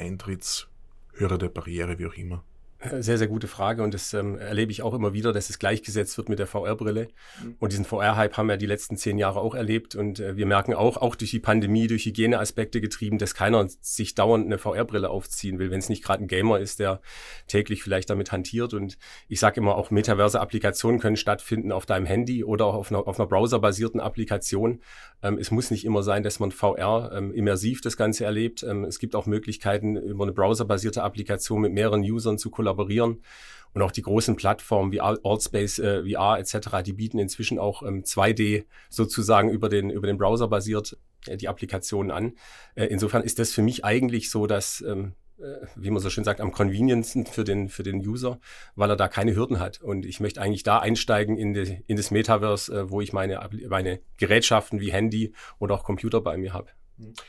Eintrittshürde, 1.19 1.49
Barriere, 1.49 1.99
wie 1.99 2.07
auch 2.07 2.13
immer? 2.13 2.43
Sehr, 2.81 3.17
sehr 3.17 3.27
gute 3.27 3.49
Frage 3.49 3.83
und 3.83 3.93
das 3.93 4.13
ähm, 4.13 4.37
erlebe 4.37 4.71
ich 4.71 4.83
auch 4.83 4.93
immer 4.93 5.11
wieder, 5.11 5.33
dass 5.33 5.49
es 5.49 5.59
gleichgesetzt 5.59 6.17
wird 6.17 6.29
mit 6.29 6.39
der 6.39 6.47
VR-Brille. 6.47 7.09
Mhm. 7.43 7.55
Und 7.59 7.73
diesen 7.73 7.83
VR-Hype 7.83 8.37
haben 8.37 8.47
wir 8.47 8.55
die 8.55 8.67
letzten 8.67 8.95
zehn 8.95 9.17
Jahre 9.17 9.41
auch 9.41 9.53
erlebt 9.53 9.95
und 9.95 10.21
äh, 10.21 10.37
wir 10.37 10.45
merken 10.45 10.73
auch, 10.73 10.95
auch 10.95 11.15
durch 11.15 11.31
die 11.31 11.41
Pandemie, 11.41 11.87
durch 11.87 12.05
Hygieneaspekte 12.05 12.79
getrieben, 12.79 13.17
dass 13.17 13.35
keiner 13.35 13.67
sich 13.81 14.15
dauernd 14.15 14.45
eine 14.45 14.57
VR-Brille 14.57 15.09
aufziehen 15.09 15.59
will, 15.59 15.71
wenn 15.71 15.79
es 15.79 15.89
nicht 15.89 16.05
gerade 16.05 16.23
ein 16.23 16.29
Gamer 16.29 16.59
ist, 16.59 16.79
der 16.79 17.01
täglich 17.47 17.83
vielleicht 17.83 18.09
damit 18.09 18.31
hantiert. 18.31 18.73
Und 18.73 18.97
ich 19.27 19.41
sage 19.41 19.59
immer, 19.59 19.75
auch 19.75 19.91
metaverse 19.91 20.39
Applikationen 20.39 21.01
können 21.01 21.17
stattfinden 21.17 21.73
auf 21.73 21.85
deinem 21.85 22.05
Handy 22.05 22.45
oder 22.45 22.65
auch 22.65 22.75
auf 22.75 22.91
einer, 22.93 23.05
auf 23.05 23.19
einer 23.19 23.27
browserbasierten 23.27 23.99
Applikation. 23.99 24.79
Ähm, 25.21 25.37
es 25.37 25.51
muss 25.51 25.69
nicht 25.69 25.83
immer 25.83 26.01
sein, 26.01 26.23
dass 26.23 26.39
man 26.39 26.51
VR 26.51 27.11
ähm, 27.13 27.33
immersiv 27.33 27.81
das 27.81 27.97
Ganze 27.97 28.23
erlebt. 28.23 28.63
Ähm, 28.63 28.85
es 28.85 28.99
gibt 28.99 29.15
auch 29.15 29.25
Möglichkeiten, 29.25 29.97
über 29.97 30.23
eine 30.23 30.31
browserbasierte 30.31 31.03
Applikation 31.03 31.59
mit 31.59 31.73
mehreren 31.73 32.03
Usern 32.03 32.37
zu 32.37 32.49
kollaborieren 32.49 32.68
kollaborieren. 32.69 33.21
Und 33.71 33.83
auch 33.83 33.91
die 33.91 34.01
großen 34.01 34.35
Plattformen 34.35 34.91
wie 34.91 34.99
Allspace 34.99 35.77
äh, 35.77 36.03
VR 36.03 36.39
etc., 36.39 36.81
die 36.83 36.93
bieten 36.93 37.19
inzwischen 37.19 37.59
auch 37.59 37.83
ähm, 37.83 38.03
2D 38.03 38.65
sozusagen 38.89 39.51
über 39.51 39.69
den, 39.69 39.91
über 39.91 40.07
den 40.07 40.17
Browser 40.17 40.47
basiert 40.47 40.97
äh, 41.27 41.37
die 41.37 41.47
Applikationen 41.47 42.11
an. 42.11 42.33
Äh, 42.73 42.85
insofern 42.85 43.21
ist 43.21 43.37
das 43.37 43.51
für 43.51 43.61
mich 43.61 43.85
eigentlich 43.85 44.31
so, 44.31 44.47
dass 44.47 44.81
ähm, 44.81 45.13
äh, 45.37 45.67
wie 45.75 45.91
man 45.91 46.01
so 46.01 46.09
schön 46.09 46.23
sagt, 46.23 46.41
am 46.41 46.51
conveniencesten 46.51 47.27
für 47.27 47.43
den, 47.43 47.69
für 47.69 47.83
den 47.83 47.99
User, 47.99 48.39
weil 48.75 48.89
er 48.89 48.95
da 48.95 49.07
keine 49.07 49.35
Hürden 49.35 49.59
hat. 49.59 49.79
Und 49.81 50.03
ich 50.07 50.19
möchte 50.19 50.41
eigentlich 50.41 50.63
da 50.63 50.79
einsteigen 50.79 51.37
in, 51.37 51.53
die, 51.53 51.83
in 51.85 51.95
das 51.95 52.09
Metaverse, 52.09 52.73
äh, 52.75 52.89
wo 52.89 53.01
ich 53.01 53.13
meine, 53.13 53.47
meine 53.69 53.99
Gerätschaften 54.17 54.79
wie 54.79 54.91
Handy 54.91 55.35
oder 55.59 55.75
auch 55.75 55.83
Computer 55.83 56.21
bei 56.21 56.37
mir 56.37 56.53
habe. 56.53 56.69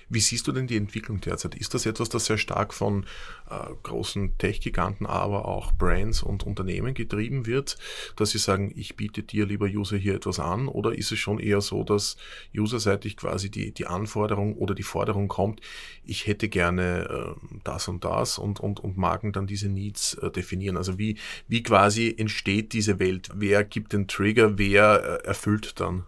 Wie 0.08 0.20
siehst 0.20 0.46
du 0.48 0.52
denn 0.52 0.66
die 0.66 0.76
Entwicklung 0.76 1.20
derzeit? 1.20 1.54
Ist 1.54 1.74
das 1.74 1.86
etwas, 1.86 2.08
das 2.08 2.26
sehr 2.26 2.38
stark 2.38 2.74
von 2.74 3.04
äh, 3.48 3.54
großen 3.82 4.36
Tech-Giganten, 4.38 5.06
aber 5.06 5.46
auch 5.46 5.72
Brands 5.72 6.22
und 6.22 6.44
Unternehmen 6.44 6.94
getrieben 6.94 7.46
wird, 7.46 7.78
dass 8.16 8.30
sie 8.30 8.38
sagen, 8.38 8.72
ich 8.74 8.96
biete 8.96 9.22
dir, 9.22 9.46
lieber 9.46 9.66
User, 9.66 9.96
hier 9.96 10.14
etwas 10.14 10.40
an? 10.40 10.66
Oder 10.66 10.96
ist 10.96 11.12
es 11.12 11.18
schon 11.18 11.38
eher 11.38 11.60
so, 11.60 11.84
dass 11.84 12.16
userseitig 12.56 13.16
quasi 13.16 13.50
die, 13.50 13.72
die 13.72 13.86
Anforderung 13.86 14.56
oder 14.56 14.74
die 14.74 14.82
Forderung 14.82 15.28
kommt, 15.28 15.60
ich 16.04 16.26
hätte 16.26 16.48
gerne 16.48 17.08
äh, 17.08 17.58
das 17.62 17.86
und 17.86 18.04
das 18.04 18.38
und, 18.38 18.58
und, 18.60 18.80
und 18.80 18.96
Marken 18.96 19.32
dann 19.32 19.46
diese 19.46 19.68
Needs 19.68 20.14
äh, 20.14 20.30
definieren? 20.30 20.76
Also 20.76 20.98
wie, 20.98 21.16
wie 21.46 21.62
quasi 21.62 22.12
entsteht 22.16 22.72
diese 22.72 22.98
Welt? 22.98 23.30
Wer 23.34 23.62
gibt 23.64 23.92
den 23.92 24.08
Trigger? 24.08 24.58
Wer 24.58 25.20
äh, 25.22 25.26
erfüllt 25.26 25.78
dann? 25.78 26.04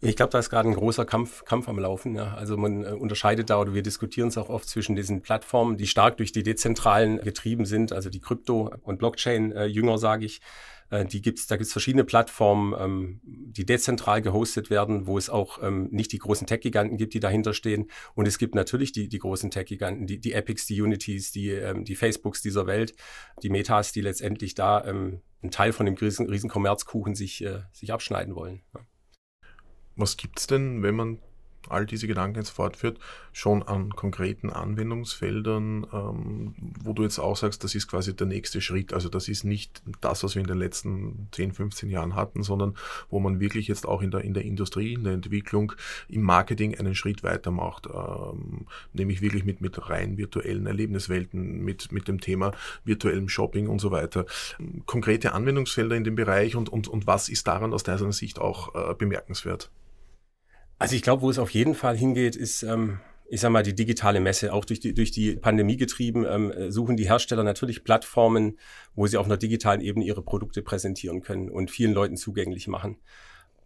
Ich 0.00 0.14
glaube, 0.14 0.30
da 0.30 0.38
ist 0.38 0.48
gerade 0.48 0.68
ein 0.68 0.74
großer 0.74 1.04
Kampf, 1.04 1.44
Kampf 1.44 1.68
am 1.68 1.78
Laufen. 1.78 2.14
Ja. 2.14 2.34
Also 2.34 2.56
man 2.56 2.84
äh, 2.84 2.90
unterscheidet 2.90 3.50
da 3.50 3.60
oder 3.60 3.74
wir 3.74 3.82
diskutieren 3.82 4.28
es 4.28 4.38
auch 4.38 4.48
oft 4.48 4.68
zwischen 4.68 4.94
diesen 4.94 5.22
Plattformen, 5.22 5.76
die 5.76 5.88
stark 5.88 6.18
durch 6.18 6.30
die 6.30 6.44
dezentralen 6.44 7.20
getrieben 7.20 7.64
sind, 7.64 7.92
also 7.92 8.08
die 8.08 8.20
Krypto- 8.20 8.72
und 8.82 8.98
Blockchain-Jünger, 8.98 9.94
äh, 9.94 9.98
sage 9.98 10.26
ich. 10.26 10.40
Äh, 10.90 11.04
die 11.04 11.20
gibt's, 11.20 11.46
da 11.46 11.56
gibt's 11.56 11.72
verschiedene 11.72 12.04
Plattformen, 12.04 12.74
ähm, 12.78 13.20
die 13.24 13.66
dezentral 13.66 14.22
gehostet 14.22 14.70
werden, 14.70 15.06
wo 15.06 15.18
es 15.18 15.28
auch 15.30 15.62
ähm, 15.62 15.88
nicht 15.90 16.12
die 16.12 16.18
großen 16.18 16.46
Tech-Giganten 16.46 16.96
gibt, 16.96 17.14
die 17.14 17.20
dahinter 17.20 17.52
stehen. 17.52 17.90
Und 18.14 18.26
es 18.26 18.38
gibt 18.38 18.54
natürlich 18.54 18.92
die, 18.92 19.08
die 19.08 19.18
großen 19.18 19.50
Tech-Giganten, 19.50 20.06
die, 20.06 20.20
die 20.20 20.32
Epics, 20.32 20.66
die 20.66 20.80
Unities, 20.80 21.32
die, 21.32 21.50
ähm, 21.50 21.84
die 21.84 21.96
Facebooks 21.96 22.40
dieser 22.40 22.66
Welt, 22.66 22.94
die 23.42 23.50
Metas, 23.50 23.92
die 23.92 24.00
letztendlich 24.00 24.54
da 24.54 24.84
ähm, 24.84 25.22
einen 25.42 25.50
Teil 25.50 25.72
von 25.72 25.86
dem 25.86 25.94
riesen, 25.94 26.28
riesen 26.28 26.50
Kommerzkuchen 26.50 27.14
sich, 27.14 27.44
sich 27.72 27.92
abschneiden 27.92 28.34
wollen. 28.34 28.62
Ja. 28.74 28.80
Was 29.98 30.16
gibt 30.16 30.38
es 30.38 30.46
denn, 30.46 30.82
wenn 30.82 30.94
man 30.94 31.18
all 31.68 31.86
diese 31.86 32.06
Gedanken 32.06 32.38
jetzt 32.38 32.50
fortführt, 32.50 32.98
schon 33.32 33.62
an 33.62 33.90
konkreten 33.90 34.50
Anwendungsfeldern, 34.50 35.86
ähm, 35.92 36.54
wo 36.82 36.92
du 36.92 37.02
jetzt 37.02 37.18
auch 37.18 37.36
sagst, 37.36 37.62
das 37.62 37.74
ist 37.74 37.88
quasi 37.88 38.14
der 38.14 38.26
nächste 38.26 38.60
Schritt. 38.60 38.92
Also 38.92 39.08
das 39.08 39.28
ist 39.28 39.44
nicht 39.44 39.82
das, 40.00 40.24
was 40.24 40.34
wir 40.34 40.40
in 40.40 40.48
den 40.48 40.58
letzten 40.58 41.28
10, 41.32 41.52
15 41.52 41.90
Jahren 41.90 42.14
hatten, 42.14 42.42
sondern 42.42 42.74
wo 43.10 43.20
man 43.20 43.40
wirklich 43.40 43.68
jetzt 43.68 43.86
auch 43.86 44.02
in 44.02 44.10
der, 44.10 44.22
in 44.22 44.34
der 44.34 44.44
Industrie, 44.44 44.94
in 44.94 45.04
der 45.04 45.12
Entwicklung, 45.12 45.72
im 46.08 46.22
Marketing 46.22 46.78
einen 46.78 46.94
Schritt 46.94 47.22
weitermacht, 47.22 47.86
ähm, 47.86 48.66
nämlich 48.92 49.20
wirklich 49.20 49.44
mit, 49.44 49.60
mit 49.60 49.88
rein 49.88 50.16
virtuellen 50.16 50.66
Erlebniswelten, 50.66 51.62
mit, 51.64 51.92
mit 51.92 52.08
dem 52.08 52.20
Thema 52.20 52.52
virtuellem 52.84 53.28
Shopping 53.28 53.68
und 53.68 53.80
so 53.80 53.90
weiter. 53.90 54.26
Konkrete 54.86 55.32
Anwendungsfelder 55.32 55.96
in 55.96 56.04
dem 56.04 56.14
Bereich 56.14 56.56
und, 56.56 56.68
und, 56.68 56.88
und 56.88 57.06
was 57.06 57.28
ist 57.28 57.46
daran 57.46 57.72
aus 57.72 57.82
deiner 57.82 58.12
Sicht 58.12 58.38
auch 58.38 58.74
äh, 58.74 58.94
bemerkenswert? 58.94 59.70
Also 60.78 60.94
ich 60.94 61.02
glaube, 61.02 61.22
wo 61.22 61.30
es 61.30 61.38
auf 61.38 61.50
jeden 61.50 61.74
Fall 61.74 61.96
hingeht, 61.96 62.36
ist, 62.36 62.62
ähm, 62.62 63.00
ich 63.28 63.40
sag 63.40 63.50
mal, 63.50 63.62
die 63.62 63.74
digitale 63.74 64.20
Messe. 64.20 64.52
Auch 64.52 64.64
durch 64.64 64.80
die, 64.80 64.94
durch 64.94 65.10
die 65.10 65.34
Pandemie 65.34 65.76
getrieben, 65.76 66.24
ähm, 66.24 66.70
suchen 66.70 66.96
die 66.96 67.08
Hersteller 67.08 67.42
natürlich 67.42 67.84
Plattformen, 67.84 68.58
wo 68.94 69.06
sie 69.06 69.16
auf 69.16 69.26
einer 69.26 69.36
digitalen 69.36 69.80
Ebene 69.80 70.04
ihre 70.04 70.22
Produkte 70.22 70.62
präsentieren 70.62 71.20
können 71.20 71.50
und 71.50 71.70
vielen 71.70 71.92
Leuten 71.92 72.16
zugänglich 72.16 72.68
machen. 72.68 72.96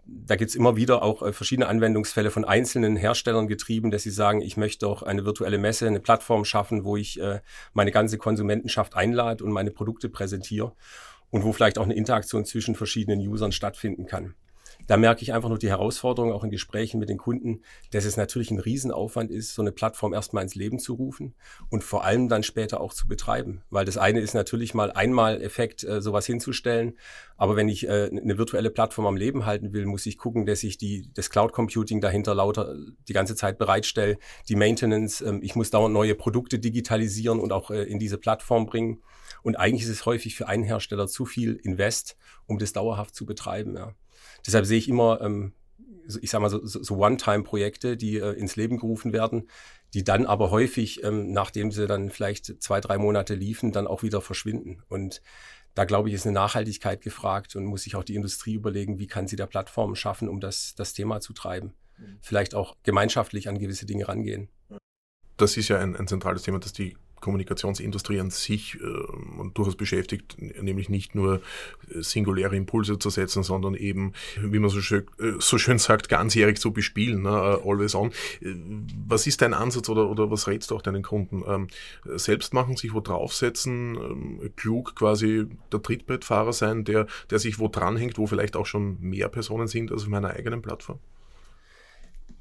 Da 0.05 0.35
gibt's 0.35 0.57
immer 0.57 0.75
wieder 0.77 1.03
auch 1.03 1.23
äh, 1.23 1.33
verschiedene 1.33 1.69
Anwendungsfälle 1.69 2.31
von 2.31 2.45
einzelnen 2.45 2.97
Herstellern 2.97 3.47
getrieben, 3.47 3.91
dass 3.91 4.03
sie 4.03 4.11
sagen, 4.11 4.41
ich 4.41 4.57
möchte 4.57 4.89
auch 4.89 5.03
eine 5.03 5.25
virtuelle 5.25 5.59
Messe, 5.59 5.87
eine 5.87 6.01
Plattform 6.01 6.45
schaffen, 6.45 6.83
wo 6.85 6.97
ich 6.97 7.21
äh, 7.21 7.41
meine 7.75 7.93
ganze 7.93 8.19
Konsumentenschaft 8.19 8.97
einlade 8.97 9.45
und 9.45 9.53
meine 9.53 9.71
Produkte 9.71 10.09
präsentiere 10.09 10.73
und 11.31 11.45
wo 11.45 11.53
vielleicht 11.53 11.79
auch 11.79 11.85
eine 11.85 11.95
Interaktion 11.95 12.47
zwischen 12.47 12.75
verschiedenen 12.75 13.21
Usern 13.21 13.53
stattfinden 13.53 14.07
kann 14.07 14.35
da 14.93 14.99
merke 14.99 15.23
ich 15.23 15.33
einfach 15.33 15.49
nur 15.49 15.57
die 15.57 15.71
Herausforderung, 15.71 16.33
auch 16.33 16.45
in 16.45 16.51
Gesprächen 16.51 17.01
mit 17.01 17.09
den 17.09 17.17
Kunden, 17.17 17.63
dass 17.93 18.05
es 18.05 18.19
natürlich 18.19 18.51
ein 18.51 18.59
Riesenaufwand 18.59 19.31
ist, 19.31 19.55
so 19.55 19.63
eine 19.63 19.73
Plattform 19.73 20.13
erstmal 20.13 20.43
ins 20.43 20.55
Leben 20.55 20.79
zu 20.79 20.93
rufen 20.93 21.35
und 21.71 21.83
vor 21.83 22.05
allem 22.05 22.29
dann 22.29 22.43
später 22.43 22.79
auch 22.79 22.93
zu 22.93 23.09
betreiben. 23.09 23.63
Weil 23.71 23.87
das 23.87 23.97
eine 23.97 24.21
ist 24.21 24.35
natürlich 24.35 24.75
mal 24.75 24.93
einmal 24.93 25.41
Effekt, 25.41 25.83
äh, 25.83 26.03
sowas 26.03 26.27
hinzustellen. 26.27 26.99
Aber 27.39 27.57
wenn 27.57 27.71
ich 27.71 27.89
äh, 27.89 28.11
eine 28.11 28.37
virtuelle 28.37 28.69
Plattform 28.69 29.07
am 29.07 29.17
Leben 29.17 29.47
halten 29.47 29.73
will, 29.73 29.87
muss 29.87 30.05
ich 30.05 30.19
gucken, 30.19 30.45
dass 30.45 30.63
ich 30.63 30.77
die, 30.77 31.09
das 31.15 31.31
Cloud 31.31 31.55
Computing 31.55 32.03
dahinter 32.03 32.35
lauter 32.35 32.77
die 33.09 33.15
ganze 33.15 33.35
Zeit 33.35 33.57
bereitstelle, 33.57 34.19
die 34.51 34.57
Maintenance, 34.57 35.23
äh, 35.23 35.39
ich 35.41 35.57
muss 35.57 35.71
dauernd 35.71 35.95
neue 35.95 36.15
Produkte 36.15 36.59
digitalisieren 36.59 37.41
und 37.41 37.51
auch 37.51 37.71
äh, 37.71 37.85
in 37.85 37.99
diese 37.99 38.19
Plattform 38.19 38.67
bringen. 38.67 39.03
Und 39.43 39.59
eigentlich 39.59 39.85
ist 39.85 39.89
es 39.89 40.05
häufig 40.05 40.37
für 40.37 40.49
einen 40.49 40.65
Hersteller 40.65 41.09
zu 41.09 41.25
viel 41.25 41.55
Invest, 41.55 42.19
um 42.45 42.59
das 42.59 42.75
dauerhaft 42.75 43.15
zu 43.15 43.25
betreiben. 43.25 43.75
Ja. 43.75 43.95
Deshalb 44.47 44.67
sehe 44.67 44.79
ich 44.79 44.89
immer, 44.89 45.21
ähm, 45.21 45.53
ich 46.21 46.31
sage 46.31 46.43
mal, 46.43 46.51
so, 46.51 46.65
so 46.65 46.97
One-Time-Projekte, 46.97 47.97
die 47.97 48.19
äh, 48.19 48.33
ins 48.33 48.57
Leben 48.57 48.79
gerufen 48.79 49.13
werden, 49.13 49.49
die 49.95 50.05
dann 50.05 50.27
aber 50.27 50.51
häufig, 50.51 51.05
ähm, 51.05 51.33
nachdem 51.33 51.71
sie 51.71 51.87
dann 51.87 52.11
vielleicht 52.11 52.63
zwei, 52.63 52.81
drei 52.81 52.99
Monate 52.99 53.35
liefen, 53.35 53.73
dann 53.73 53.87
auch 53.87 54.03
wieder 54.03 54.21
verschwinden. 54.21 54.83
Und 54.89 55.23
da 55.75 55.85
glaube 55.85 56.09
ich, 56.09 56.15
ist 56.15 56.27
eine 56.27 56.35
Nachhaltigkeit 56.35 57.01
gefragt 57.01 57.57
und 57.57 57.65
muss 57.65 57.83
sich 57.83 57.97
auch 57.97 58.05
die 58.05 58.15
Industrie 58.15 58.55
überlegen, 58.55 58.99
wie 58.99 59.07
kann 59.07 59.27
sie 59.27 59.37
da 59.37 59.47
Plattformen 59.47 59.97
schaffen, 59.97 60.29
um 60.29 60.41
das, 60.41 60.75
das 60.75 60.93
Thema 60.93 61.21
zu 61.21 61.33
treiben. 61.33 61.75
Mhm. 61.99 62.19
Vielleicht 62.21 62.55
auch 62.55 62.77
gemeinschaftlich 62.83 63.49
an 63.49 63.59
gewisse 63.59 63.87
Dinge 63.87 64.09
rangehen. 64.09 64.49
Das 65.37 65.57
ist 65.57 65.69
ja 65.69 65.79
ein, 65.79 65.97
ein 65.97 66.07
zentrales 66.07 66.43
Thema, 66.43 66.59
dass 66.59 66.73
die 66.73 66.97
Kommunikationsindustrie 67.23 68.21
an 68.21 68.31
sich 68.31 68.75
äh, 68.75 69.49
durchaus 69.55 69.77
beschäftigt, 69.77 70.37
nämlich 70.39 70.91
nicht 70.91 71.15
nur 71.15 71.41
äh, 71.89 72.03
singuläre 72.03 72.57
Impulse 72.57 72.99
zu 72.99 73.09
setzen, 73.09 73.43
sondern 73.43 73.75
eben, 73.75 74.13
wie 74.41 74.59
man 74.59 74.69
so 74.69 74.83
schön, 74.83 75.05
äh, 75.19 75.33
so 75.39 75.57
schön 75.57 75.79
sagt, 75.79 76.11
ganzjährig 76.11 76.59
zu 76.59 76.73
bespielen, 76.73 77.23
ne? 77.23 77.31
Äh, 77.31 77.69
always 77.69 77.95
on. 77.95 78.11
Was 79.07 79.27
ist 79.27 79.41
dein 79.41 79.55
Ansatz 79.55 79.89
oder, 79.89 80.11
oder 80.11 80.31
was 80.31 80.47
rätst 80.49 80.71
du 80.71 80.77
auch 80.77 80.83
deinen 80.83 81.03
Kunden? 81.03 81.43
Ähm, 81.47 81.69
selbst 82.05 82.53
machen, 82.53 82.77
sich 82.77 82.93
wo 82.93 83.01
draufsetzen, 83.01 83.97
ähm, 83.97 84.51
klug 84.57 84.95
quasi 84.97 85.47
der 85.73 85.81
Trittbrettfahrer 85.81 86.53
sein, 86.53 86.85
der, 86.85 87.07
der 87.31 87.39
sich 87.39 87.59
wo 87.59 87.69
dranhängt, 87.69 88.19
wo 88.19 88.27
vielleicht 88.27 88.57
auch 88.57 88.67
schon 88.67 89.01
mehr 89.01 89.29
Personen 89.29 89.69
sind 89.69 89.93
als 89.93 90.03
auf 90.03 90.09
meiner 90.09 90.31
eigenen 90.31 90.61
Plattform? 90.61 90.99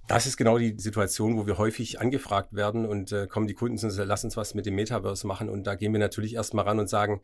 Das 0.08 0.26
ist 0.26 0.38
genau 0.38 0.58
die 0.58 0.76
Situation, 0.78 1.38
wo 1.38 1.48
wir 1.48 1.58
häufig 1.58 2.02
angefragt 2.02 2.54
werden 2.54 2.86
und 2.86 3.12
äh, 3.12 3.28
kommen 3.28 3.48
die 3.48 3.54
Kunden 3.54 3.80
und 3.84 3.92
sagen, 3.92 4.08
lass 4.08 4.24
uns 4.24 4.36
was 4.36 4.56
mit 4.56 4.66
dem 4.66 4.76
Metaverse 4.76 5.26
machen. 5.26 5.50
Und 5.50 5.66
da 5.66 5.76
gehen 5.76 5.94
wir 5.94 6.00
natürlich 6.00 6.36
erstmal 6.36 6.66
ran 6.66 6.80
und 6.80 6.90
sagen, 6.90 7.22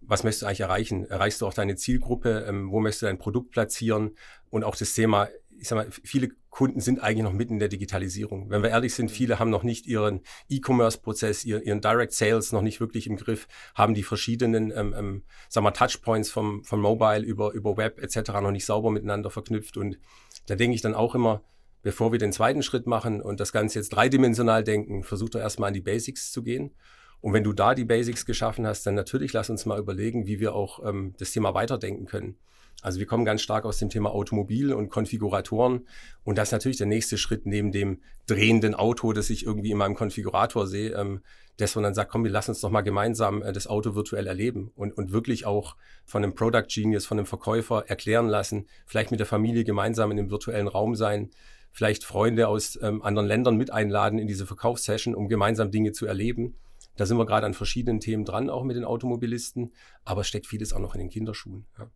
was 0.00 0.24
möchtest 0.24 0.42
du 0.42 0.46
eigentlich 0.46 0.60
erreichen? 0.60 1.04
Erreichst 1.06 1.40
du 1.40 1.46
auch 1.46 1.54
deine 1.54 1.76
Zielgruppe? 1.76 2.46
Ähm, 2.48 2.70
wo 2.70 2.80
möchtest 2.80 3.02
du 3.02 3.06
dein 3.06 3.18
Produkt 3.18 3.50
platzieren? 3.50 4.16
Und 4.48 4.64
auch 4.64 4.76
das 4.76 4.94
Thema, 4.94 5.28
ich 5.58 5.68
sag 5.68 5.76
mal, 5.76 5.90
viele 5.90 6.30
Kunden 6.48 6.80
sind 6.80 7.00
eigentlich 7.00 7.22
noch 7.22 7.32
mitten 7.32 7.54
in 7.54 7.58
der 7.58 7.68
Digitalisierung. 7.68 8.50
Wenn 8.50 8.62
wir 8.62 8.70
ehrlich 8.70 8.94
sind, 8.94 9.10
viele 9.10 9.38
haben 9.38 9.50
noch 9.50 9.62
nicht 9.62 9.86
ihren 9.86 10.20
E-Commerce-Prozess, 10.48 11.44
ihren, 11.44 11.62
ihren 11.62 11.80
Direct 11.80 12.12
Sales 12.12 12.52
noch 12.52 12.62
nicht 12.62 12.80
wirklich 12.80 13.06
im 13.06 13.16
Griff, 13.16 13.46
haben 13.74 13.94
die 13.94 14.02
verschiedenen, 14.02 14.72
ähm, 14.74 14.94
ähm, 14.96 15.22
sag 15.48 15.62
mal, 15.62 15.70
Touchpoints 15.70 16.30
vom, 16.30 16.64
vom 16.64 16.80
Mobile 16.80 17.20
über, 17.20 17.52
über 17.52 17.76
Web 17.76 18.00
etc. 18.02 18.30
noch 18.40 18.50
nicht 18.50 18.64
sauber 18.64 18.90
miteinander 18.90 19.30
verknüpft. 19.30 19.76
Und 19.76 19.98
da 20.46 20.56
denke 20.56 20.74
ich 20.74 20.82
dann 20.82 20.94
auch 20.94 21.14
immer, 21.14 21.44
bevor 21.82 22.12
wir 22.12 22.18
den 22.18 22.32
zweiten 22.32 22.62
Schritt 22.62 22.86
machen 22.86 23.20
und 23.20 23.40
das 23.40 23.52
Ganze 23.52 23.78
jetzt 23.78 23.90
dreidimensional 23.90 24.64
denken, 24.64 25.02
versuch 25.02 25.30
doch 25.30 25.40
erstmal 25.40 25.68
an 25.68 25.74
die 25.74 25.80
Basics 25.80 26.32
zu 26.32 26.42
gehen. 26.42 26.72
Und 27.20 27.34
wenn 27.34 27.44
du 27.44 27.52
da 27.52 27.74
die 27.74 27.84
Basics 27.84 28.24
geschaffen 28.24 28.66
hast, 28.66 28.86
dann 28.86 28.94
natürlich 28.94 29.32
lass 29.32 29.50
uns 29.50 29.66
mal 29.66 29.78
überlegen, 29.78 30.26
wie 30.26 30.40
wir 30.40 30.54
auch 30.54 30.84
ähm, 30.86 31.14
das 31.18 31.32
Thema 31.32 31.54
weiterdenken 31.54 32.06
können. 32.06 32.36
Also 32.82 32.98
wir 32.98 33.06
kommen 33.06 33.26
ganz 33.26 33.42
stark 33.42 33.66
aus 33.66 33.78
dem 33.78 33.90
Thema 33.90 34.10
Automobil 34.10 34.72
und 34.72 34.88
Konfiguratoren. 34.88 35.86
Und 36.24 36.38
das 36.38 36.48
ist 36.48 36.52
natürlich 36.52 36.78
der 36.78 36.86
nächste 36.86 37.18
Schritt 37.18 37.44
neben 37.44 37.72
dem 37.72 38.00
drehenden 38.26 38.74
Auto, 38.74 39.12
das 39.12 39.28
ich 39.28 39.44
irgendwie 39.44 39.70
in 39.70 39.76
meinem 39.76 39.94
Konfigurator 39.94 40.66
sehe, 40.66 40.94
ähm, 40.94 41.20
dass 41.58 41.74
man 41.74 41.84
dann 41.84 41.94
sagt, 41.94 42.10
komm, 42.10 42.24
wir 42.24 42.30
lassen 42.30 42.52
uns 42.52 42.60
doch 42.60 42.70
mal 42.70 42.80
gemeinsam 42.80 43.42
äh, 43.42 43.52
das 43.52 43.66
Auto 43.66 43.94
virtuell 43.94 44.26
erleben 44.26 44.72
und, 44.76 44.96
und 44.96 45.12
wirklich 45.12 45.44
auch 45.44 45.76
von 46.06 46.24
einem 46.24 46.34
Product 46.34 46.66
Genius, 46.68 47.04
von 47.04 47.18
einem 47.18 47.26
Verkäufer 47.26 47.84
erklären 47.86 48.28
lassen, 48.28 48.66
vielleicht 48.86 49.10
mit 49.10 49.20
der 49.20 49.26
Familie 49.26 49.64
gemeinsam 49.64 50.10
in 50.10 50.18
einem 50.18 50.30
virtuellen 50.30 50.68
Raum 50.68 50.94
sein, 50.94 51.30
vielleicht 51.72 52.04
Freunde 52.04 52.48
aus 52.48 52.78
ähm, 52.82 53.02
anderen 53.02 53.28
Ländern 53.28 53.56
mit 53.56 53.72
einladen 53.72 54.18
in 54.18 54.26
diese 54.26 54.46
Verkaufssession, 54.46 55.14
um 55.14 55.28
gemeinsam 55.28 55.70
Dinge 55.70 55.92
zu 55.92 56.06
erleben. 56.06 56.56
Da 56.96 57.06
sind 57.06 57.16
wir 57.16 57.26
gerade 57.26 57.46
an 57.46 57.54
verschiedenen 57.54 58.00
Themen 58.00 58.24
dran, 58.24 58.50
auch 58.50 58.64
mit 58.64 58.76
den 58.76 58.84
Automobilisten, 58.84 59.72
aber 60.04 60.24
steckt 60.24 60.46
vieles 60.46 60.72
auch 60.72 60.80
noch 60.80 60.94
in 60.94 61.00
den 61.00 61.10
Kinderschuhen. 61.10 61.66
Ja. 61.78 61.90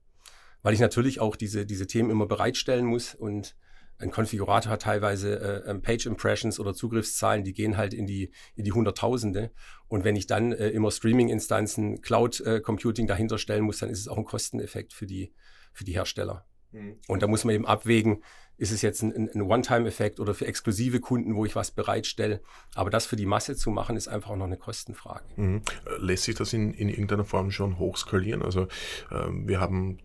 Weil 0.62 0.74
ich 0.74 0.80
natürlich 0.80 1.20
auch 1.20 1.36
diese, 1.36 1.66
diese 1.66 1.86
Themen 1.86 2.10
immer 2.10 2.26
bereitstellen 2.26 2.86
muss 2.86 3.14
und 3.14 3.54
ein 3.98 4.10
Konfigurator 4.10 4.72
hat 4.72 4.82
teilweise 4.82 5.40
äh, 5.40 5.70
ähm, 5.70 5.82
Page 5.82 6.06
Impressions 6.06 6.58
oder 6.58 6.74
Zugriffszahlen, 6.74 7.44
die 7.44 7.52
gehen 7.52 7.76
halt 7.76 7.94
in 7.94 8.06
die, 8.06 8.32
in 8.56 8.64
die 8.64 8.72
Hunderttausende. 8.72 9.52
Und 9.88 10.04
wenn 10.04 10.16
ich 10.16 10.26
dann 10.26 10.52
äh, 10.52 10.70
immer 10.70 10.90
Streaming-Instanzen, 10.90 12.00
Cloud 12.00 12.40
äh, 12.40 12.60
Computing 12.60 13.06
dahinter 13.06 13.38
stellen 13.38 13.64
muss, 13.64 13.78
dann 13.78 13.90
ist 13.90 14.00
es 14.00 14.08
auch 14.08 14.18
ein 14.18 14.24
Kosteneffekt 14.24 14.92
für 14.92 15.06
die, 15.06 15.32
für 15.72 15.84
die 15.84 15.92
Hersteller. 15.92 16.44
Mhm. 16.74 16.96
Und 17.08 17.22
da 17.22 17.26
muss 17.26 17.44
man 17.44 17.54
eben 17.54 17.66
abwägen, 17.66 18.22
ist 18.56 18.72
es 18.72 18.82
jetzt 18.82 19.02
ein, 19.02 19.30
ein 19.34 19.42
One-Time-Effekt 19.42 20.20
oder 20.20 20.34
für 20.34 20.46
exklusive 20.46 21.00
Kunden, 21.00 21.34
wo 21.34 21.44
ich 21.44 21.56
was 21.56 21.70
bereitstelle. 21.70 22.40
Aber 22.74 22.90
das 22.90 23.06
für 23.06 23.16
die 23.16 23.26
Masse 23.26 23.56
zu 23.56 23.70
machen, 23.70 23.96
ist 23.96 24.08
einfach 24.08 24.30
auch 24.30 24.36
noch 24.36 24.46
eine 24.46 24.56
Kostenfrage. 24.56 25.24
Mhm. 25.36 25.62
Lässt 25.98 26.24
sich 26.24 26.34
das 26.34 26.52
in, 26.52 26.72
in 26.72 26.88
irgendeiner 26.88 27.24
Form 27.24 27.50
schon 27.50 27.78
hochskalieren? 27.78 28.42
Also 28.42 28.62
äh, 29.10 29.28
wir 29.30 29.60
haben 29.60 29.98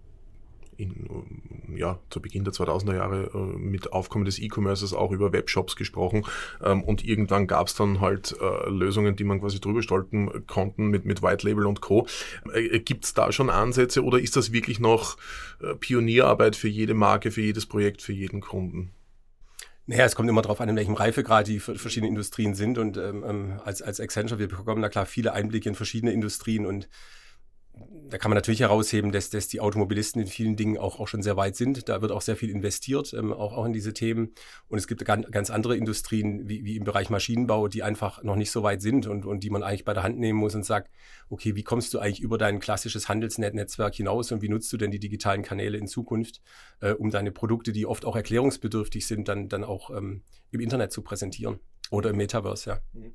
in, 0.79 1.75
ja, 1.75 1.99
zu 2.09 2.21
Beginn 2.21 2.43
der 2.43 2.53
2000er 2.53 2.95
Jahre 2.95 3.31
äh, 3.33 3.57
mit 3.57 3.91
Aufkommen 3.91 4.25
des 4.25 4.39
E-Commerces 4.39 4.93
auch 4.93 5.11
über 5.11 5.33
Webshops 5.33 5.75
gesprochen 5.75 6.25
ähm, 6.63 6.83
und 6.83 7.03
irgendwann 7.03 7.47
gab 7.47 7.67
es 7.67 7.75
dann 7.75 7.99
halt 7.99 8.35
äh, 8.39 8.69
Lösungen, 8.69 9.15
die 9.15 9.23
man 9.23 9.41
quasi 9.41 9.59
drüber 9.59 9.83
stolten 9.83 10.47
konnten 10.47 10.87
mit, 10.87 11.05
mit 11.05 11.21
White 11.21 11.47
Label 11.47 11.65
und 11.65 11.81
Co. 11.81 12.07
Äh, 12.53 12.79
Gibt 12.79 13.05
es 13.05 13.13
da 13.13 13.31
schon 13.31 13.49
Ansätze 13.49 14.03
oder 14.03 14.19
ist 14.19 14.35
das 14.35 14.51
wirklich 14.51 14.79
noch 14.79 15.17
äh, 15.61 15.75
Pionierarbeit 15.75 16.55
für 16.55 16.69
jede 16.69 16.93
Marke, 16.93 17.31
für 17.31 17.41
jedes 17.41 17.65
Projekt, 17.65 18.01
für 18.01 18.13
jeden 18.13 18.41
Kunden? 18.41 18.91
Naja, 19.89 20.05
es 20.05 20.15
kommt 20.15 20.29
immer 20.29 20.43
darauf 20.43 20.61
an, 20.61 20.69
in 20.69 20.75
welchem 20.75 20.93
Reifegrad 20.93 21.47
die 21.47 21.59
verschiedenen 21.59 22.09
Industrien 22.09 22.53
sind. 22.53 22.77
Und 22.77 22.95
ähm, 22.97 23.25
ähm, 23.27 23.59
als, 23.65 23.81
als 23.81 23.99
Accenture, 23.99 24.39
wir 24.39 24.47
bekommen 24.47 24.83
da 24.83 24.89
klar 24.89 25.07
viele 25.07 25.33
Einblicke 25.33 25.67
in 25.67 25.73
verschiedene 25.73 26.11
Industrien 26.11 26.67
und 26.67 26.87
da 28.09 28.17
kann 28.17 28.29
man 28.29 28.35
natürlich 28.35 28.61
herausheben, 28.61 29.11
dass, 29.11 29.29
dass 29.29 29.47
die 29.47 29.59
Automobilisten 29.59 30.21
in 30.21 30.27
vielen 30.27 30.55
Dingen 30.55 30.77
auch, 30.77 30.99
auch 30.99 31.07
schon 31.07 31.21
sehr 31.21 31.37
weit 31.37 31.55
sind. 31.55 31.89
Da 31.89 32.01
wird 32.01 32.11
auch 32.11 32.21
sehr 32.21 32.35
viel 32.35 32.49
investiert, 32.49 33.13
ähm, 33.13 33.31
auch, 33.31 33.53
auch 33.53 33.65
in 33.65 33.73
diese 33.73 33.93
Themen. 33.93 34.33
Und 34.67 34.77
es 34.79 34.87
gibt 34.87 35.05
ganz, 35.05 35.49
andere 35.49 35.75
Industrien, 35.77 36.47
wie, 36.47 36.65
wie 36.65 36.75
im 36.75 36.83
Bereich 36.83 37.09
Maschinenbau, 37.09 37.67
die 37.67 37.83
einfach 37.83 38.23
noch 38.23 38.35
nicht 38.35 38.51
so 38.51 38.63
weit 38.63 38.81
sind 38.81 39.07
und, 39.07 39.25
und 39.25 39.43
die 39.43 39.49
man 39.49 39.63
eigentlich 39.63 39.85
bei 39.85 39.93
der 39.93 40.03
Hand 40.03 40.19
nehmen 40.19 40.39
muss 40.39 40.55
und 40.55 40.65
sagt, 40.65 40.91
okay, 41.29 41.55
wie 41.55 41.63
kommst 41.63 41.93
du 41.93 41.99
eigentlich 41.99 42.21
über 42.21 42.37
dein 42.37 42.59
klassisches 42.59 43.09
Handelsnetzwerk 43.09 43.95
hinaus 43.95 44.31
und 44.31 44.41
wie 44.41 44.49
nutzt 44.49 44.71
du 44.73 44.77
denn 44.77 44.91
die 44.91 44.99
digitalen 44.99 45.43
Kanäle 45.43 45.77
in 45.77 45.87
Zukunft, 45.87 46.41
äh, 46.81 46.91
um 46.91 47.11
deine 47.11 47.31
Produkte, 47.31 47.71
die 47.71 47.85
oft 47.85 48.05
auch 48.05 48.15
erklärungsbedürftig 48.15 49.05
sind, 49.05 49.27
dann, 49.27 49.49
dann 49.49 49.63
auch 49.63 49.89
ähm, 49.95 50.23
im 50.51 50.59
Internet 50.59 50.91
zu 50.91 51.01
präsentieren 51.03 51.59
oder 51.91 52.09
im 52.09 52.17
Metaverse, 52.17 52.69
ja. 52.69 52.79
Mhm 52.93 53.13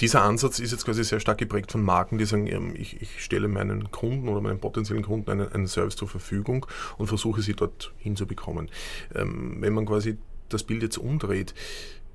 dieser 0.00 0.22
Ansatz 0.22 0.58
ist 0.58 0.72
jetzt 0.72 0.84
quasi 0.84 1.04
sehr 1.04 1.20
stark 1.20 1.38
geprägt 1.38 1.72
von 1.72 1.82
Marken, 1.82 2.18
die 2.18 2.26
sagen, 2.26 2.46
ähm, 2.46 2.74
ich, 2.76 3.00
ich 3.00 3.22
stelle 3.22 3.48
meinen 3.48 3.90
Kunden 3.90 4.28
oder 4.28 4.40
meinen 4.40 4.60
potenziellen 4.60 5.04
Kunden 5.04 5.30
einen, 5.30 5.52
einen, 5.52 5.66
Service 5.66 5.96
zur 5.96 6.08
Verfügung 6.08 6.66
und 6.98 7.06
versuche 7.06 7.42
sie 7.42 7.54
dort 7.54 7.92
hinzubekommen. 7.98 8.70
Ähm, 9.14 9.56
wenn 9.60 9.72
man 9.72 9.86
quasi 9.86 10.18
das 10.48 10.64
Bild 10.64 10.82
jetzt 10.82 10.98
umdreht, 10.98 11.54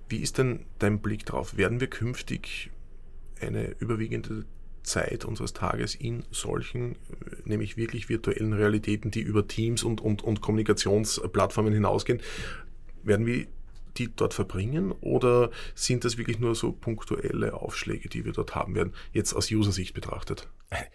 wie 0.10 0.18
ist 0.18 0.38
denn 0.38 0.66
dein 0.80 1.00
Blick 1.00 1.26
drauf? 1.26 1.58
Werden 1.58 1.80
wir 1.80 1.88
künftig 1.88 2.70
eine 3.40 3.76
überwiegende 3.80 4.46
Zeit 4.84 5.26
unseres 5.26 5.54
Tages 5.54 5.96
in 5.96 6.24
solchen, 6.32 6.94
äh, 6.94 6.96
nämlich 7.46 7.78
wirklich 7.78 8.10
virtuellen 8.10 8.54
Realitäten, 8.54 9.10
die 9.10 9.22
über 9.22 9.48
Teams 9.48 9.84
und, 9.84 10.02
und, 10.02 10.24
und 10.24 10.42
Kommunikationsplattformen 10.42 11.74
hinausgehen, 11.74 12.22
werden 13.04 13.26
wir 13.26 13.48
die 13.98 14.14
dort 14.16 14.34
verbringen 14.34 14.92
oder 14.92 15.52
sind 15.76 16.06
das 16.06 16.18
wirklich 16.18 16.40
nur 16.40 16.56
so 16.56 16.72
punktuelle 16.72 17.54
Aufschläge, 17.54 18.10
die 18.10 18.26
wir 18.26 18.34
dort 18.34 18.56
haben 18.56 18.76
werden, 18.76 18.94
jetzt 19.12 19.34
aus 19.34 19.52
User-Sicht 19.52 19.94
betrachtet? 19.94 20.48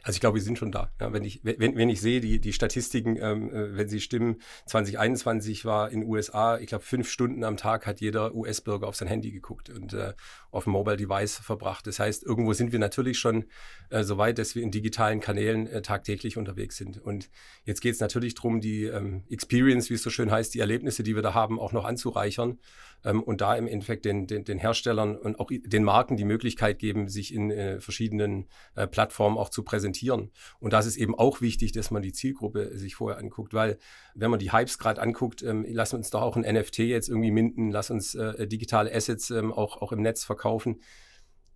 Also 0.03 0.17
ich 0.17 0.21
glaube, 0.21 0.37
wir 0.37 0.43
sind 0.43 0.57
schon 0.57 0.73
da. 0.73 0.91
Ja, 0.99 1.13
wenn, 1.13 1.23
ich, 1.23 1.41
wenn, 1.43 1.77
wenn 1.77 1.91
ich 1.91 2.01
sehe, 2.01 2.21
die, 2.21 2.41
die 2.41 2.55
Statistiken, 2.55 3.19
ähm, 3.21 3.51
äh, 3.51 3.77
wenn 3.77 3.89
sie 3.89 4.01
stimmen, 4.01 4.41
2021 4.65 5.67
war 5.67 5.91
in 5.91 6.01
den 6.01 6.09
USA, 6.09 6.57
ich 6.57 6.69
glaube, 6.69 6.83
fünf 6.83 7.11
Stunden 7.11 7.45
am 7.45 7.59
Tag 7.59 7.87
hat 7.87 8.01
jeder 8.01 8.35
US-Bürger 8.35 8.89
auf 8.89 8.97
sein 8.97 9.09
Handy 9.09 9.33
geguckt 9.33 9.69
und 9.69 9.93
äh, 9.93 10.15
auf 10.57 10.65
dem 10.65 10.73
Mobile 10.73 10.97
Device 10.97 11.37
verbracht. 11.39 11.87
Das 11.87 11.99
heißt, 11.99 12.25
irgendwo 12.25 12.53
sind 12.55 12.73
wir 12.73 12.79
natürlich 12.79 13.19
schon 13.19 13.45
äh, 13.91 14.03
so 14.03 14.19
weit, 14.19 14.39
dass 14.39 14.55
wir 14.55 14.63
in 14.63 14.71
digitalen 14.71 15.21
Kanälen 15.21 15.67
äh, 15.67 15.83
tagtäglich 15.83 16.37
unterwegs 16.37 16.77
sind. 16.77 16.99
Und 16.99 17.31
jetzt 17.65 17.81
geht 17.81 17.95
es 17.95 18.01
natürlich 18.01 18.35
darum, 18.35 18.61
die 18.61 18.85
ähm, 18.85 19.25
Experience, 19.31 19.91
wie 19.91 19.95
es 19.95 20.03
so 20.03 20.11
schön 20.11 20.31
heißt, 20.31 20.55
die 20.55 20.61
Erlebnisse, 20.61 21.03
die 21.03 21.15
wir 21.15 21.23
da 21.23 21.35
haben, 21.35 21.61
auch 21.61 21.73
noch 21.73 21.85
anzureichern 21.85 22.59
ähm, 23.05 23.23
und 23.23 23.41
da 23.41 23.55
im 23.55 23.69
Endeffekt 23.69 24.05
den, 24.05 24.27
den, 24.27 24.45
den 24.45 24.59
Herstellern 24.59 25.17
und 25.17 25.39
auch 25.39 25.51
den 25.51 25.85
Marken 25.85 26.17
die 26.17 26.25
Möglichkeit 26.25 26.79
geben, 26.79 27.09
sich 27.09 27.35
in 27.35 27.51
äh, 27.51 27.81
verschiedenen 27.81 28.47
äh, 28.75 28.87
Plattformen 28.87 29.37
auch 29.37 29.51
zu 29.51 29.63
präsentieren. 29.63 30.31
Und 30.59 30.73
das 30.73 30.87
ist 30.87 30.97
eben 30.97 31.15
auch 31.15 31.41
wichtig, 31.41 31.73
dass 31.73 31.91
man 31.91 32.03
die 32.03 32.13
Zielgruppe 32.13 32.77
sich 32.79 32.95
vorher 32.95 33.19
anguckt, 33.19 33.53
weil 33.55 33.79
wenn 34.15 34.31
man 34.31 34.41
die 34.41 34.53
Hypes 34.53 34.79
gerade 34.79 35.03
anguckt, 35.03 35.43
ähm, 35.43 35.67
lass 35.69 35.93
uns 35.93 36.11
doch 36.11 36.23
auch 36.23 36.37
ein 36.37 36.43
NFT 36.43 36.79
jetzt 36.79 37.09
irgendwie 37.09 37.31
minden, 37.31 37.71
lass 37.71 37.91
uns 37.91 38.15
äh, 38.15 38.47
digitale 38.47 38.93
Assets 38.93 39.31
ähm, 39.31 39.53
auch, 39.53 39.83
auch 39.83 39.93
im 39.93 40.01
Netz 40.01 40.25
verkaufen 40.25 40.46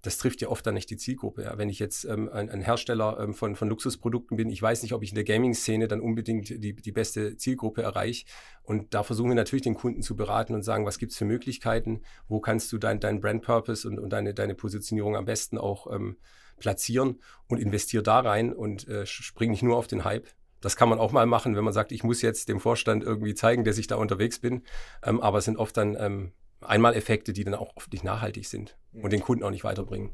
das 0.02 0.16
trifft 0.16 0.40
ja 0.40 0.48
oft 0.48 0.66
dann 0.66 0.74
nicht 0.74 0.88
die 0.90 0.96
Zielgruppe. 0.96 1.42
Ja. 1.42 1.58
Wenn 1.58 1.68
ich 1.68 1.78
jetzt 1.78 2.04
ähm, 2.04 2.30
ein, 2.32 2.48
ein, 2.48 2.62
Hersteller 2.62 3.18
ähm, 3.20 3.34
von, 3.34 3.54
von 3.54 3.68
Luxusprodukten 3.68 4.36
bin, 4.36 4.48
ich 4.48 4.60
weiß 4.60 4.82
nicht, 4.82 4.94
ob 4.94 5.02
ich 5.02 5.10
in 5.10 5.14
der 5.14 5.24
Gaming-Szene 5.24 5.88
dann 5.88 6.00
unbedingt 6.00 6.48
die, 6.48 6.74
die 6.74 6.92
beste 6.92 7.36
Zielgruppe 7.36 7.82
erreiche. 7.82 8.24
Und 8.62 8.94
da 8.94 9.02
versuchen 9.02 9.30
wir 9.30 9.34
natürlich 9.34 9.62
den 9.62 9.74
Kunden 9.74 10.02
zu 10.02 10.16
beraten 10.16 10.54
und 10.54 10.62
sagen, 10.62 10.86
was 10.86 10.98
gibt 10.98 11.12
es 11.12 11.18
für 11.18 11.26
Möglichkeiten, 11.26 12.02
wo 12.28 12.40
kannst 12.40 12.72
du 12.72 12.78
dein, 12.78 13.00
dein 13.00 13.20
Brand-Purpose 13.20 13.86
und, 13.86 13.98
und 13.98 14.10
deine, 14.10 14.32
deine 14.32 14.54
Positionierung 14.54 15.16
am 15.16 15.26
besten 15.26 15.58
auch 15.58 15.92
ähm, 15.92 16.16
platzieren 16.58 17.20
und 17.46 17.58
investier 17.58 18.02
da 18.02 18.20
rein 18.20 18.52
und 18.52 18.88
äh, 18.88 19.04
spring 19.06 19.50
nicht 19.50 19.62
nur 19.62 19.76
auf 19.76 19.86
den 19.86 20.04
Hype. 20.04 20.28
Das 20.62 20.76
kann 20.76 20.90
man 20.90 20.98
auch 20.98 21.12
mal 21.12 21.26
machen, 21.26 21.56
wenn 21.56 21.64
man 21.64 21.72
sagt, 21.72 21.90
ich 21.90 22.04
muss 22.04 22.20
jetzt 22.20 22.48
dem 22.48 22.60
Vorstand 22.60 23.02
irgendwie 23.02 23.34
zeigen, 23.34 23.64
dass 23.64 23.78
ich 23.78 23.86
da 23.86 23.96
unterwegs 23.96 24.40
bin. 24.40 24.62
Ähm, 25.02 25.20
aber 25.20 25.38
es 25.38 25.46
sind 25.46 25.56
oft 25.56 25.76
dann 25.76 25.96
ähm, 25.98 26.32
Einmaleffekte, 26.60 27.32
die 27.32 27.44
dann 27.44 27.54
auch 27.54 27.76
oft 27.76 27.92
nicht 27.92 28.04
nachhaltig 28.04 28.46
sind 28.46 28.76
und 28.92 29.12
den 29.12 29.20
Kunden 29.20 29.44
auch 29.44 29.50
nicht 29.50 29.64
weiterbringen. 29.64 30.10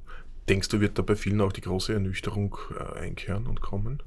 Denkst 0.48 0.68
du, 0.68 0.80
wird 0.80 0.98
da 0.98 1.02
bei 1.02 1.16
vielen 1.16 1.40
auch 1.40 1.52
die 1.52 1.60
große 1.60 1.92
Ernüchterung 1.92 2.56
äh, 2.78 3.00
einkehren 3.00 3.46
und 3.46 3.60
kommen? 3.60 4.02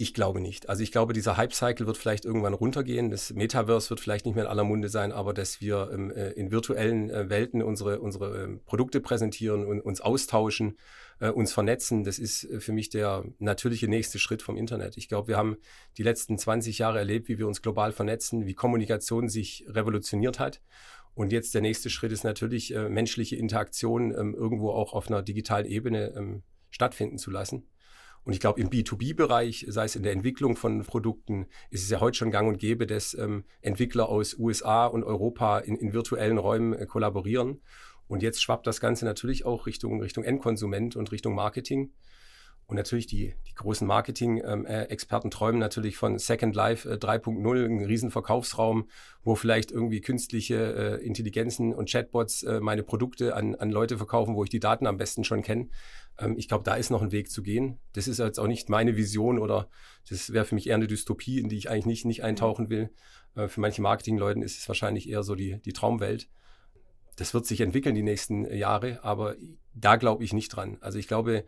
Ich 0.00 0.14
glaube 0.14 0.40
nicht. 0.40 0.68
Also 0.68 0.84
ich 0.84 0.92
glaube, 0.92 1.12
dieser 1.12 1.36
Hype-Cycle 1.36 1.88
wird 1.88 1.98
vielleicht 1.98 2.24
irgendwann 2.24 2.54
runtergehen. 2.54 3.10
Das 3.10 3.34
Metaverse 3.34 3.90
wird 3.90 3.98
vielleicht 3.98 4.26
nicht 4.26 4.36
mehr 4.36 4.44
in 4.44 4.50
aller 4.50 4.62
Munde 4.62 4.88
sein, 4.90 5.10
aber 5.10 5.34
dass 5.34 5.60
wir 5.60 5.90
ähm, 5.92 6.12
äh, 6.12 6.30
in 6.30 6.52
virtuellen 6.52 7.10
äh, 7.10 7.28
Welten 7.28 7.64
unsere, 7.64 7.98
unsere 7.98 8.44
äh, 8.44 8.56
Produkte 8.64 9.00
präsentieren 9.00 9.64
und 9.64 9.80
uns 9.80 10.00
austauschen, 10.00 10.78
äh, 11.18 11.30
uns 11.30 11.52
vernetzen, 11.52 12.04
das 12.04 12.20
ist 12.20 12.44
äh, 12.44 12.60
für 12.60 12.70
mich 12.70 12.90
der 12.90 13.24
natürliche 13.40 13.88
nächste 13.88 14.20
Schritt 14.20 14.40
vom 14.40 14.56
Internet. 14.56 14.96
Ich 14.96 15.08
glaube, 15.08 15.26
wir 15.26 15.36
haben 15.36 15.56
die 15.96 16.04
letzten 16.04 16.38
20 16.38 16.78
Jahre 16.78 16.98
erlebt, 16.98 17.28
wie 17.28 17.38
wir 17.38 17.48
uns 17.48 17.60
global 17.60 17.90
vernetzen, 17.90 18.46
wie 18.46 18.54
Kommunikation 18.54 19.28
sich 19.28 19.64
revolutioniert 19.66 20.38
hat. 20.38 20.60
Und 21.14 21.32
jetzt 21.32 21.54
der 21.54 21.60
nächste 21.60 21.90
Schritt 21.90 22.12
ist 22.12 22.22
natürlich, 22.22 22.72
äh, 22.72 22.88
menschliche 22.88 23.34
Interaktion 23.34 24.14
ähm, 24.16 24.32
irgendwo 24.32 24.70
auch 24.70 24.92
auf 24.92 25.08
einer 25.08 25.22
digitalen 25.22 25.66
Ebene 25.66 26.14
ähm, 26.16 26.44
stattfinden 26.70 27.18
zu 27.18 27.32
lassen. 27.32 27.66
Und 28.28 28.34
ich 28.34 28.40
glaube, 28.40 28.60
im 28.60 28.68
B2B-Bereich, 28.68 29.64
sei 29.70 29.86
es 29.86 29.96
in 29.96 30.02
der 30.02 30.12
Entwicklung 30.12 30.54
von 30.54 30.84
Produkten, 30.84 31.46
ist 31.70 31.82
es 31.82 31.88
ja 31.88 32.00
heute 32.00 32.18
schon 32.18 32.30
gang 32.30 32.46
und 32.46 32.58
gäbe, 32.58 32.86
dass 32.86 33.14
ähm, 33.14 33.44
Entwickler 33.62 34.10
aus 34.10 34.38
USA 34.38 34.84
und 34.84 35.02
Europa 35.02 35.60
in, 35.60 35.76
in 35.76 35.94
virtuellen 35.94 36.36
Räumen 36.36 36.74
äh, 36.74 36.84
kollaborieren. 36.84 37.62
Und 38.06 38.22
jetzt 38.22 38.42
schwappt 38.42 38.66
das 38.66 38.80
Ganze 38.80 39.06
natürlich 39.06 39.46
auch 39.46 39.64
Richtung, 39.64 40.02
Richtung 40.02 40.24
Endkonsument 40.24 40.94
und 40.94 41.10
Richtung 41.10 41.34
Marketing. 41.34 41.94
Und 42.68 42.76
natürlich 42.76 43.06
die, 43.06 43.34
die 43.48 43.54
großen 43.54 43.86
Marketing-Experten 43.86 45.30
träumen 45.30 45.58
natürlich 45.58 45.96
von 45.96 46.18
Second 46.18 46.54
Life 46.54 46.86
äh, 46.86 46.96
3.0, 46.96 47.64
ein 47.64 47.84
riesen 47.84 48.10
Verkaufsraum, 48.10 48.90
wo 49.22 49.34
vielleicht 49.36 49.70
irgendwie 49.70 50.02
künstliche 50.02 50.98
äh, 51.00 51.04
Intelligenzen 51.04 51.72
und 51.72 51.90
Chatbots 51.90 52.42
äh, 52.42 52.60
meine 52.60 52.82
Produkte 52.82 53.34
an, 53.34 53.54
an 53.54 53.70
Leute 53.70 53.96
verkaufen, 53.96 54.34
wo 54.34 54.44
ich 54.44 54.50
die 54.50 54.60
Daten 54.60 54.86
am 54.86 54.98
besten 54.98 55.24
schon 55.24 55.40
kenne. 55.40 55.70
Ähm, 56.18 56.34
ich 56.36 56.46
glaube, 56.46 56.62
da 56.62 56.74
ist 56.74 56.90
noch 56.90 57.00
ein 57.00 57.10
Weg 57.10 57.30
zu 57.30 57.42
gehen. 57.42 57.78
Das 57.94 58.06
ist 58.06 58.18
jetzt 58.18 58.38
auch 58.38 58.46
nicht 58.46 58.68
meine 58.68 58.98
Vision 58.98 59.38
oder 59.38 59.70
das 60.10 60.34
wäre 60.34 60.44
für 60.44 60.54
mich 60.54 60.66
eher 60.66 60.74
eine 60.74 60.88
Dystopie, 60.88 61.38
in 61.38 61.48
die 61.48 61.56
ich 61.56 61.70
eigentlich 61.70 61.86
nicht, 61.86 62.04
nicht 62.04 62.22
eintauchen 62.22 62.68
will. 62.68 62.90
Äh, 63.34 63.48
für 63.48 63.62
manche 63.62 63.80
Marketingleuten 63.80 64.42
ist 64.42 64.58
es 64.58 64.68
wahrscheinlich 64.68 65.08
eher 65.08 65.22
so 65.22 65.34
die, 65.34 65.58
die 65.62 65.72
Traumwelt. 65.72 66.28
Das 67.16 67.32
wird 67.32 67.46
sich 67.46 67.62
entwickeln 67.62 67.94
die 67.94 68.02
nächsten 68.02 68.44
Jahre, 68.44 69.02
aber 69.02 69.36
da 69.72 69.96
glaube 69.96 70.22
ich 70.22 70.34
nicht 70.34 70.50
dran. 70.50 70.76
Also 70.82 70.98
ich 70.98 71.08
glaube, 71.08 71.46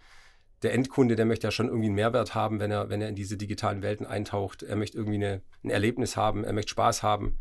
der 0.63 0.75
Endkunde, 0.75 1.17
der 1.17 1.27
möchte 1.27 1.47
ja 1.47 1.51
schon 1.51 1.69
irgendwie 1.69 1.87
einen 1.87 1.95
Mehrwert 1.95 2.35
haben, 2.35 2.61
wenn 2.61 2.71
er, 2.71 2.91
wenn 2.91 3.01
er 3.01 3.09
in 3.09 3.15
diese 3.15 3.37
digitalen 3.37 3.83
Welten 3.83 4.07
eintaucht. 4.07 4.63
Er 4.63 4.77
möchte 4.77 4.99
irgendwie 4.99 5.17
eine, 5.17 5.43
ein 5.65 5.71
Erlebnis 5.71 6.17
haben, 6.17 6.45
er 6.45 6.53
möchte 6.53 6.71
Spaß 6.71 7.03
haben. 7.03 7.39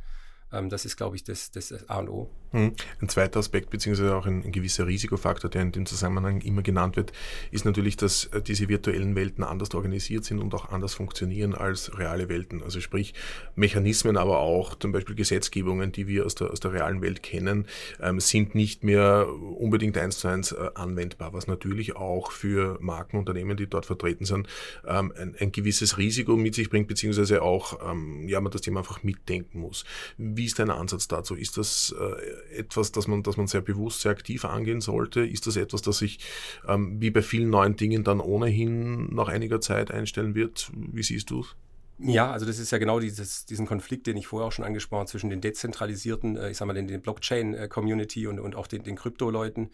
Ähm, 0.52 0.70
das 0.70 0.86
ist, 0.86 0.96
glaube 0.96 1.16
ich, 1.16 1.24
das, 1.24 1.52
das 1.52 1.90
A 1.90 2.00
und 2.00 2.10
O. 2.10 2.30
Hm. 2.52 2.74
Ein 3.00 3.10
zweiter 3.10 3.40
Aspekt, 3.40 3.70
beziehungsweise 3.70 4.16
auch 4.16 4.26
ein, 4.26 4.44
ein, 4.44 4.52
gewisser 4.52 4.88
Risikofaktor, 4.88 5.52
der 5.52 5.62
in 5.62 5.72
dem 5.72 5.86
Zusammenhang 5.86 6.42
immer 6.42 6.64
genannt 6.64 6.96
wird, 6.96 7.12
ist 7.52 7.64
natürlich, 7.64 7.96
dass 7.96 8.26
äh, 8.26 8.42
diese 8.42 8.68
virtuellen 8.70 9.16
Welten 9.16 9.44
anders 9.44 9.76
organisiert 9.76 10.26
sind 10.26 10.40
und 10.40 10.56
auch 10.56 10.70
anders 10.70 10.96
funktionieren 10.96 11.54
als 11.54 11.96
reale 12.00 12.28
Welten. 12.28 12.64
Also 12.64 12.82
sprich, 12.82 13.14
Mechanismen, 13.56 14.18
aber 14.18 14.40
auch 14.40 14.74
zum 14.74 14.92
Beispiel 14.92 15.16
Gesetzgebungen, 15.16 15.92
die 15.92 16.08
wir 16.08 16.26
aus 16.26 16.34
der, 16.34 16.50
aus 16.50 16.60
der 16.60 16.74
realen 16.74 17.04
Welt 17.04 17.22
kennen, 17.22 17.68
ähm, 18.02 18.20
sind 18.20 18.56
nicht 18.56 18.84
mehr 18.84 19.28
unbedingt 19.30 19.96
eins 20.00 20.18
zu 20.18 20.28
eins 20.28 20.52
äh, 20.52 20.72
anwendbar, 20.74 21.34
was 21.34 21.46
natürlich 21.46 21.96
auch 21.98 22.32
für 22.32 22.80
Markenunternehmen, 22.82 23.58
die 23.58 23.68
dort 23.68 23.86
vertreten 23.86 24.26
sind, 24.26 24.48
ähm, 24.88 25.14
ein, 25.16 25.36
ein, 25.40 25.52
gewisses 25.52 26.00
Risiko 26.00 26.36
mit 26.36 26.56
sich 26.56 26.72
bringt, 26.72 26.88
beziehungsweise 26.88 27.44
auch, 27.44 27.92
ähm, 27.92 28.28
ja, 28.28 28.42
man 28.42 28.52
das 28.52 28.62
Thema 28.62 28.80
einfach 28.80 29.04
mitdenken 29.04 29.60
muss. 29.60 29.86
Wie 30.18 30.46
ist 30.46 30.58
dein 30.58 30.72
Ansatz 30.72 31.08
dazu? 31.08 31.36
Ist 31.36 31.58
das 31.58 31.94
äh, 32.00 32.39
etwas, 32.56 32.92
das 32.92 33.08
man, 33.08 33.24
das 33.24 33.38
man 33.38 33.48
sehr 33.48 33.62
bewusst, 33.62 34.02
sehr 34.02 34.12
aktiv 34.12 34.46
angehen 34.46 34.82
sollte? 34.82 35.26
Ist 35.26 35.48
das 35.48 35.56
etwas, 35.56 35.82
das 35.82 35.98
sich 36.00 36.20
ähm, 36.68 37.02
wie 37.02 37.12
bei 37.12 37.22
vielen 37.22 37.50
neuen 37.50 37.76
Dingen 37.76 38.04
dann 38.04 38.20
ohnehin 38.20 39.14
nach 39.14 39.28
einiger 39.28 39.62
Zeit 39.62 39.92
einstellen 39.92 40.36
wird? 40.36 40.72
Wie 40.74 41.04
siehst 41.04 41.30
du 41.30 41.42
es? 41.42 41.56
Ja, 42.02 42.32
also 42.32 42.46
das 42.46 42.60
ist 42.60 42.72
ja 42.72 42.78
genau 42.78 43.02
dieses, 43.02 43.46
diesen 43.46 43.66
Konflikt, 43.66 44.08
den 44.08 44.16
ich 44.16 44.26
vorher 44.26 44.48
auch 44.48 44.54
schon 44.54 44.64
angesprochen 44.64 45.02
habe, 45.02 45.10
zwischen 45.10 45.30
den 45.30 45.42
dezentralisierten, 45.42 46.38
äh, 46.38 46.52
ich 46.52 46.58
sag 46.58 46.66
mal, 46.66 46.74
den, 46.74 46.88
den 46.88 47.02
Blockchain-Community 47.02 48.28
und, 48.28 48.40
und 48.40 48.56
auch 48.56 48.68
den, 48.68 48.84
den 48.84 48.96
Krypto-Leuten 48.96 49.70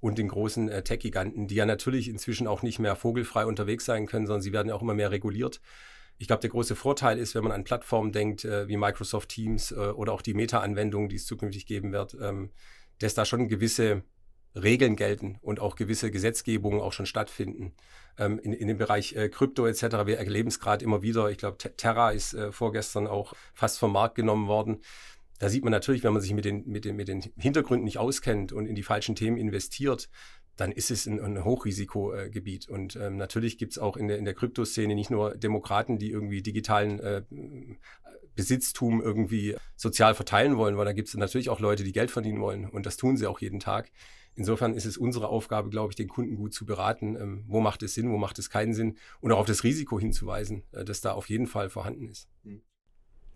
und 0.00 0.18
den 0.18 0.28
großen 0.28 0.68
äh, 0.68 0.82
Tech-Giganten, 0.82 1.46
die 1.46 1.54
ja 1.54 1.64
natürlich 1.64 2.08
inzwischen 2.08 2.46
auch 2.46 2.62
nicht 2.62 2.80
mehr 2.80 2.96
vogelfrei 2.96 3.46
unterwegs 3.46 3.86
sein 3.86 4.06
können, 4.06 4.26
sondern 4.26 4.42
sie 4.42 4.52
werden 4.52 4.68
ja 4.68 4.74
auch 4.74 4.82
immer 4.82 4.94
mehr 4.94 5.10
reguliert. 5.10 5.62
Ich 6.20 6.26
glaube, 6.26 6.42
der 6.42 6.50
große 6.50 6.76
Vorteil 6.76 7.18
ist, 7.18 7.34
wenn 7.34 7.42
man 7.42 7.52
an 7.52 7.64
Plattformen 7.64 8.12
denkt, 8.12 8.44
äh, 8.44 8.68
wie 8.68 8.76
Microsoft 8.76 9.30
Teams 9.30 9.72
äh, 9.72 9.76
oder 9.76 10.12
auch 10.12 10.20
die 10.20 10.34
Meta-Anwendungen, 10.34 11.08
die 11.08 11.16
es 11.16 11.24
zukünftig 11.24 11.64
geben 11.64 11.92
wird, 11.92 12.14
ähm, 12.20 12.50
dass 12.98 13.14
da 13.14 13.24
schon 13.24 13.48
gewisse 13.48 14.02
Regeln 14.54 14.96
gelten 14.96 15.38
und 15.40 15.60
auch 15.60 15.76
gewisse 15.76 16.10
Gesetzgebungen 16.10 16.82
auch 16.82 16.92
schon 16.92 17.06
stattfinden. 17.06 17.72
Ähm, 18.18 18.38
in, 18.38 18.52
in 18.52 18.68
dem 18.68 18.76
Bereich 18.76 19.14
äh, 19.14 19.30
Krypto 19.30 19.66
etc., 19.66 20.04
wir 20.04 20.18
erleben 20.18 20.50
es 20.50 20.60
gerade 20.60 20.84
immer 20.84 21.00
wieder. 21.00 21.30
Ich 21.30 21.38
glaube, 21.38 21.56
Terra 21.56 22.10
ist 22.10 22.34
äh, 22.34 22.52
vorgestern 22.52 23.06
auch 23.06 23.32
fast 23.54 23.78
vom 23.78 23.92
Markt 23.92 24.14
genommen 24.14 24.46
worden. 24.46 24.82
Da 25.38 25.48
sieht 25.48 25.64
man 25.64 25.70
natürlich, 25.70 26.04
wenn 26.04 26.12
man 26.12 26.20
sich 26.20 26.34
mit 26.34 26.44
den, 26.44 26.66
mit, 26.66 26.84
den, 26.84 26.96
mit 26.96 27.08
den 27.08 27.22
Hintergründen 27.38 27.86
nicht 27.86 27.96
auskennt 27.96 28.52
und 28.52 28.66
in 28.66 28.74
die 28.74 28.82
falschen 28.82 29.14
Themen 29.14 29.38
investiert, 29.38 30.10
dann 30.60 30.72
ist 30.72 30.90
es 30.90 31.06
ein, 31.06 31.20
ein 31.20 31.42
Hochrisikogebiet. 31.42 32.68
Und 32.68 32.94
ähm, 32.96 33.16
natürlich 33.16 33.56
gibt 33.56 33.72
es 33.72 33.78
auch 33.78 33.96
in 33.96 34.08
der, 34.08 34.18
in 34.18 34.26
der 34.26 34.34
Kryptoszene 34.34 34.94
nicht 34.94 35.10
nur 35.10 35.34
Demokraten, 35.34 35.98
die 35.98 36.10
irgendwie 36.10 36.42
digitalen 36.42 37.00
äh, 37.00 37.22
Besitztum 38.36 39.00
irgendwie 39.00 39.56
sozial 39.76 40.14
verteilen 40.14 40.58
wollen, 40.58 40.76
weil 40.76 40.84
da 40.84 40.92
gibt 40.92 41.08
es 41.08 41.14
natürlich 41.14 41.48
auch 41.48 41.60
Leute, 41.60 41.82
die 41.82 41.92
Geld 41.92 42.10
verdienen 42.10 42.40
wollen. 42.40 42.68
Und 42.68 42.84
das 42.84 42.98
tun 42.98 43.16
sie 43.16 43.26
auch 43.26 43.40
jeden 43.40 43.58
Tag. 43.58 43.90
Insofern 44.34 44.74
ist 44.74 44.84
es 44.84 44.98
unsere 44.98 45.28
Aufgabe, 45.28 45.70
glaube 45.70 45.92
ich, 45.92 45.96
den 45.96 46.08
Kunden 46.08 46.36
gut 46.36 46.52
zu 46.52 46.66
beraten, 46.66 47.16
ähm, 47.16 47.44
wo 47.48 47.60
macht 47.60 47.82
es 47.82 47.94
Sinn, 47.94 48.10
wo 48.10 48.18
macht 48.18 48.38
es 48.38 48.50
keinen 48.50 48.74
Sinn 48.74 48.96
und 49.20 49.32
auch 49.32 49.38
auf 49.38 49.46
das 49.46 49.64
Risiko 49.64 49.98
hinzuweisen, 49.98 50.62
äh, 50.72 50.84
das 50.84 51.00
da 51.00 51.12
auf 51.12 51.28
jeden 51.28 51.46
Fall 51.46 51.70
vorhanden 51.70 52.08
ist. 52.08 52.28
Mhm. 52.44 52.62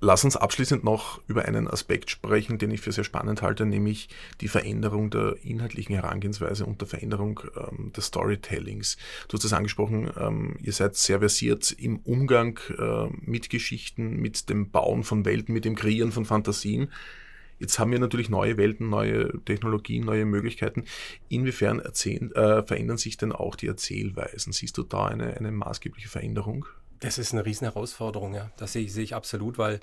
Lass 0.00 0.24
uns 0.24 0.36
abschließend 0.36 0.84
noch 0.84 1.22
über 1.28 1.46
einen 1.46 1.66
Aspekt 1.66 2.10
sprechen, 2.10 2.58
den 2.58 2.70
ich 2.70 2.82
für 2.82 2.92
sehr 2.92 3.04
spannend 3.04 3.40
halte, 3.40 3.64
nämlich 3.64 4.08
die 4.42 4.48
Veränderung 4.48 5.08
der 5.08 5.36
inhaltlichen 5.42 5.94
Herangehensweise 5.94 6.66
und 6.66 6.80
der 6.82 6.88
Veränderung 6.88 7.40
ähm, 7.56 7.90
des 7.92 8.06
Storytellings. 8.06 8.98
Du 9.28 9.38
hast 9.38 9.44
es 9.44 9.54
angesprochen, 9.54 10.10
ähm, 10.18 10.56
ihr 10.60 10.72
seid 10.72 10.96
sehr 10.96 11.20
versiert 11.20 11.72
im 11.72 12.00
Umgang 12.00 12.60
äh, 12.76 13.06
mit 13.22 13.48
Geschichten, 13.48 14.16
mit 14.16 14.50
dem 14.50 14.70
Bauen 14.70 15.04
von 15.04 15.24
Welten, 15.24 15.54
mit 15.54 15.64
dem 15.64 15.74
Kreieren 15.74 16.12
von 16.12 16.26
Fantasien. 16.26 16.90
Jetzt 17.58 17.78
haben 17.78 17.92
wir 17.92 17.98
natürlich 17.98 18.28
neue 18.28 18.56
Welten, 18.58 18.90
neue 18.90 19.42
Technologien, 19.44 20.04
neue 20.04 20.26
Möglichkeiten. 20.26 20.84
Inwiefern 21.28 21.78
erzählen, 21.78 22.30
äh, 22.32 22.62
verändern 22.62 22.98
sich 22.98 23.16
denn 23.16 23.32
auch 23.32 23.54
die 23.54 23.68
Erzählweisen? 23.68 24.52
Siehst 24.52 24.76
du 24.76 24.82
da 24.82 25.06
eine, 25.06 25.34
eine 25.36 25.52
maßgebliche 25.52 26.08
Veränderung? 26.08 26.66
Das 27.04 27.18
ist 27.18 27.32
eine 27.34 27.44
riesen 27.44 27.66
Herausforderung, 27.66 28.34
ja. 28.34 28.50
Das 28.56 28.72
sehe 28.72 28.84
ich, 28.84 28.92
sehe 28.94 29.04
ich 29.04 29.14
absolut, 29.14 29.58
weil 29.58 29.80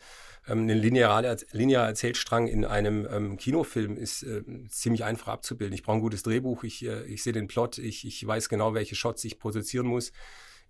ähm, 0.47 0.67
ein 0.67 0.69
linearer, 0.69 1.37
linearer 1.51 1.85
Erzählstrang 1.85 2.47
in 2.47 2.65
einem 2.65 3.07
ähm, 3.11 3.37
Kinofilm 3.37 3.95
ist 3.95 4.23
äh, 4.23 4.41
ziemlich 4.69 5.03
einfach 5.03 5.27
abzubilden. 5.27 5.75
Ich 5.75 5.83
brauche 5.83 5.97
ein 5.97 6.01
gutes 6.01 6.23
Drehbuch, 6.23 6.63
ich, 6.63 6.83
äh, 6.83 7.03
ich 7.03 7.21
sehe 7.21 7.31
den 7.31 7.47
Plot, 7.47 7.77
ich, 7.77 8.07
ich 8.07 8.25
weiß 8.25 8.49
genau, 8.49 8.73
welche 8.73 8.95
Shots 8.95 9.23
ich 9.23 9.37
produzieren 9.37 9.85
muss 9.85 10.11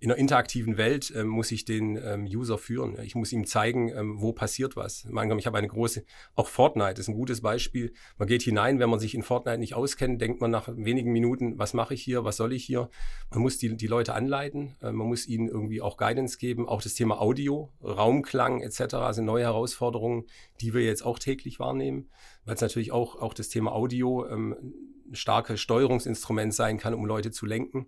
in 0.01 0.09
einer 0.09 0.19
interaktiven 0.19 0.77
Welt 0.77 1.11
äh, 1.11 1.23
muss 1.23 1.51
ich 1.51 1.63
den 1.63 1.95
ähm, 1.95 2.25
User 2.25 2.57
führen. 2.57 2.97
Ich 3.03 3.13
muss 3.13 3.31
ihm 3.31 3.45
zeigen, 3.45 3.89
ähm, 3.89 4.19
wo 4.19 4.33
passiert 4.33 4.75
was. 4.75 5.05
Ich 5.05 5.45
habe 5.45 5.57
eine 5.59 5.67
große, 5.67 6.03
auch 6.33 6.47
Fortnite 6.47 6.99
ist 6.99 7.07
ein 7.07 7.13
gutes 7.13 7.41
Beispiel. 7.41 7.93
Man 8.17 8.27
geht 8.27 8.41
hinein, 8.41 8.79
wenn 8.79 8.89
man 8.89 8.99
sich 8.99 9.13
in 9.13 9.21
Fortnite 9.21 9.59
nicht 9.59 9.75
auskennt, 9.75 10.19
denkt 10.19 10.41
man 10.41 10.49
nach 10.49 10.67
wenigen 10.75 11.11
Minuten, 11.11 11.59
was 11.59 11.75
mache 11.75 11.93
ich 11.93 12.01
hier, 12.01 12.25
was 12.25 12.37
soll 12.37 12.51
ich 12.51 12.65
hier? 12.65 12.89
Man 13.29 13.41
muss 13.41 13.59
die, 13.59 13.77
die 13.77 13.85
Leute 13.85 14.15
anleiten, 14.15 14.75
äh, 14.81 14.91
man 14.91 15.05
muss 15.05 15.27
ihnen 15.27 15.47
irgendwie 15.47 15.81
auch 15.81 15.97
Guidance 15.97 16.39
geben. 16.39 16.67
Auch 16.67 16.81
das 16.81 16.95
Thema 16.95 17.21
Audio, 17.21 17.71
Raumklang 17.83 18.61
etc. 18.61 18.95
sind 19.11 19.25
neue 19.25 19.43
Herausforderungen, 19.43 20.25
die 20.61 20.73
wir 20.73 20.81
jetzt 20.81 21.05
auch 21.05 21.19
täglich 21.19 21.59
wahrnehmen, 21.59 22.09
weil 22.43 22.55
es 22.55 22.61
natürlich 22.61 22.91
auch, 22.91 23.21
auch 23.21 23.35
das 23.35 23.49
Thema 23.49 23.71
Audio 23.73 24.27
ähm, 24.27 24.73
ein 25.11 25.15
starkes 25.15 25.61
Steuerungsinstrument 25.61 26.55
sein 26.55 26.79
kann, 26.79 26.95
um 26.95 27.05
Leute 27.05 27.29
zu 27.29 27.45
lenken. 27.45 27.85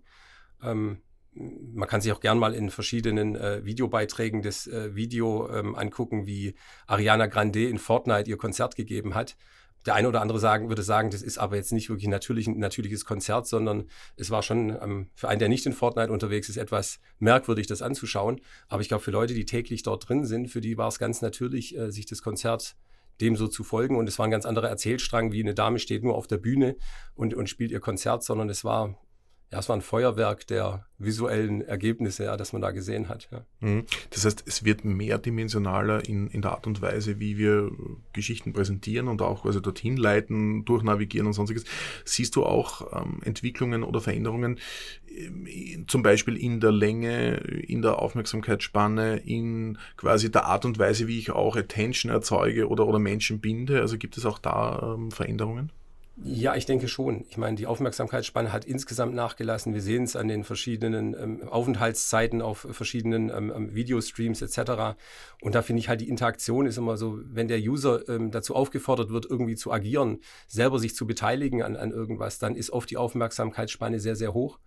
Man 1.34 1.88
kann 1.88 2.00
sich 2.00 2.12
auch 2.12 2.20
gern 2.20 2.38
mal 2.38 2.54
in 2.54 2.70
verschiedenen 2.70 3.34
äh, 3.34 3.64
Videobeiträgen 3.64 4.42
das 4.42 4.66
äh, 4.66 4.94
Video 4.94 5.50
ähm, 5.50 5.74
angucken, 5.74 6.26
wie 6.26 6.54
Ariana 6.86 7.26
Grande 7.26 7.68
in 7.68 7.78
Fortnite 7.78 8.30
ihr 8.30 8.36
Konzert 8.36 8.76
gegeben 8.76 9.14
hat. 9.14 9.36
Der 9.86 9.94
eine 9.94 10.08
oder 10.08 10.22
andere 10.22 10.38
sagen, 10.38 10.68
würde 10.68 10.82
sagen, 10.82 11.10
das 11.10 11.22
ist 11.22 11.36
aber 11.36 11.56
jetzt 11.56 11.72
nicht 11.72 11.90
wirklich 11.90 12.08
natürlich, 12.08 12.46
ein 12.46 12.58
natürliches 12.58 13.04
Konzert, 13.04 13.46
sondern 13.46 13.84
es 14.16 14.30
war 14.30 14.42
schon 14.42 14.70
ähm, 14.70 15.10
für 15.14 15.28
einen, 15.28 15.40
der 15.40 15.48
nicht 15.48 15.66
in 15.66 15.72
Fortnite 15.72 16.10
unterwegs 16.10 16.48
ist, 16.48 16.56
etwas 16.56 17.00
merkwürdig, 17.18 17.66
das 17.66 17.82
anzuschauen. 17.82 18.40
Aber 18.68 18.80
ich 18.80 18.88
glaube, 18.88 19.04
für 19.04 19.10
Leute, 19.10 19.34
die 19.34 19.44
täglich 19.44 19.82
dort 19.82 20.08
drin 20.08 20.24
sind, 20.24 20.48
für 20.48 20.60
die 20.60 20.78
war 20.78 20.88
es 20.88 20.98
ganz 20.98 21.20
natürlich, 21.20 21.76
äh, 21.76 21.90
sich 21.90 22.06
das 22.06 22.22
Konzert 22.22 22.76
dem 23.20 23.36
so 23.36 23.46
zu 23.46 23.62
folgen. 23.62 23.96
Und 23.96 24.08
es 24.08 24.18
war 24.18 24.26
ein 24.26 24.30
ganz 24.30 24.46
anderer 24.46 24.68
Erzählstrang, 24.68 25.32
wie 25.32 25.42
eine 25.42 25.54
Dame 25.54 25.78
steht 25.78 26.02
nur 26.02 26.14
auf 26.14 26.26
der 26.26 26.38
Bühne 26.38 26.76
und, 27.14 27.34
und 27.34 27.48
spielt 27.48 27.70
ihr 27.70 27.80
Konzert, 27.80 28.24
sondern 28.24 28.48
es 28.48 28.64
war 28.64 28.98
ja, 29.54 29.60
es 29.60 29.68
war 29.68 29.76
ein 29.76 29.82
Feuerwerk 29.82 30.48
der 30.48 30.84
visuellen 30.98 31.62
Ergebnisse, 31.62 32.24
ja, 32.24 32.36
das 32.36 32.52
man 32.52 32.60
da 32.60 32.72
gesehen 32.72 33.08
hat. 33.08 33.28
Ja. 33.30 33.46
Mhm. 33.60 33.84
Das 34.10 34.24
heißt, 34.24 34.42
es 34.46 34.64
wird 34.64 34.84
mehrdimensionaler 34.84 36.08
in, 36.08 36.26
in 36.26 36.42
der 36.42 36.50
Art 36.50 36.66
und 36.66 36.82
Weise, 36.82 37.20
wie 37.20 37.38
wir 37.38 37.70
Geschichten 38.12 38.52
präsentieren 38.52 39.06
und 39.06 39.22
auch 39.22 39.44
also 39.44 39.60
dorthin 39.60 39.96
leiten, 39.96 40.64
durchnavigieren 40.64 41.28
und 41.28 41.34
sonstiges. 41.34 41.66
Siehst 42.04 42.34
du 42.34 42.44
auch 42.44 43.00
ähm, 43.00 43.20
Entwicklungen 43.22 43.84
oder 43.84 44.00
Veränderungen, 44.00 44.58
äh, 45.06 45.84
zum 45.86 46.02
Beispiel 46.02 46.36
in 46.36 46.58
der 46.58 46.72
Länge, 46.72 47.36
in 47.36 47.80
der 47.80 48.00
Aufmerksamkeitsspanne, 48.00 49.18
in 49.18 49.78
quasi 49.96 50.32
der 50.32 50.46
Art 50.46 50.64
und 50.64 50.80
Weise, 50.80 51.06
wie 51.06 51.20
ich 51.20 51.30
auch 51.30 51.54
Attention 51.54 52.10
erzeuge 52.10 52.66
oder, 52.68 52.88
oder 52.88 52.98
Menschen 52.98 53.38
binde? 53.38 53.80
Also 53.80 53.98
gibt 53.98 54.16
es 54.16 54.26
auch 54.26 54.40
da 54.40 54.96
ähm, 54.96 55.12
Veränderungen? 55.12 55.70
Ja, 56.16 56.54
ich 56.54 56.64
denke 56.64 56.86
schon. 56.86 57.24
Ich 57.28 57.36
meine, 57.38 57.56
die 57.56 57.66
Aufmerksamkeitsspanne 57.66 58.52
hat 58.52 58.64
insgesamt 58.64 59.14
nachgelassen. 59.14 59.74
Wir 59.74 59.82
sehen 59.82 60.04
es 60.04 60.14
an 60.14 60.28
den 60.28 60.44
verschiedenen 60.44 61.12
ähm, 61.14 61.48
Aufenthaltszeiten 61.48 62.40
auf 62.40 62.68
verschiedenen 62.70 63.30
ähm, 63.30 63.52
ähm, 63.54 63.74
Videostreams 63.74 64.40
etc. 64.40 64.96
Und 65.42 65.56
da 65.56 65.62
finde 65.62 65.80
ich 65.80 65.88
halt, 65.88 66.00
die 66.00 66.08
Interaktion 66.08 66.66
ist 66.66 66.78
immer 66.78 66.96
so, 66.96 67.18
wenn 67.24 67.48
der 67.48 67.58
User 67.58 68.08
ähm, 68.08 68.30
dazu 68.30 68.54
aufgefordert 68.54 69.10
wird, 69.10 69.26
irgendwie 69.26 69.56
zu 69.56 69.72
agieren, 69.72 70.20
selber 70.46 70.78
sich 70.78 70.94
zu 70.94 71.04
beteiligen 71.04 71.64
an, 71.64 71.74
an 71.74 71.90
irgendwas, 71.90 72.38
dann 72.38 72.54
ist 72.54 72.70
oft 72.70 72.88
die 72.90 72.96
Aufmerksamkeitsspanne 72.96 73.98
sehr, 73.98 74.14
sehr 74.14 74.34
hoch 74.34 74.60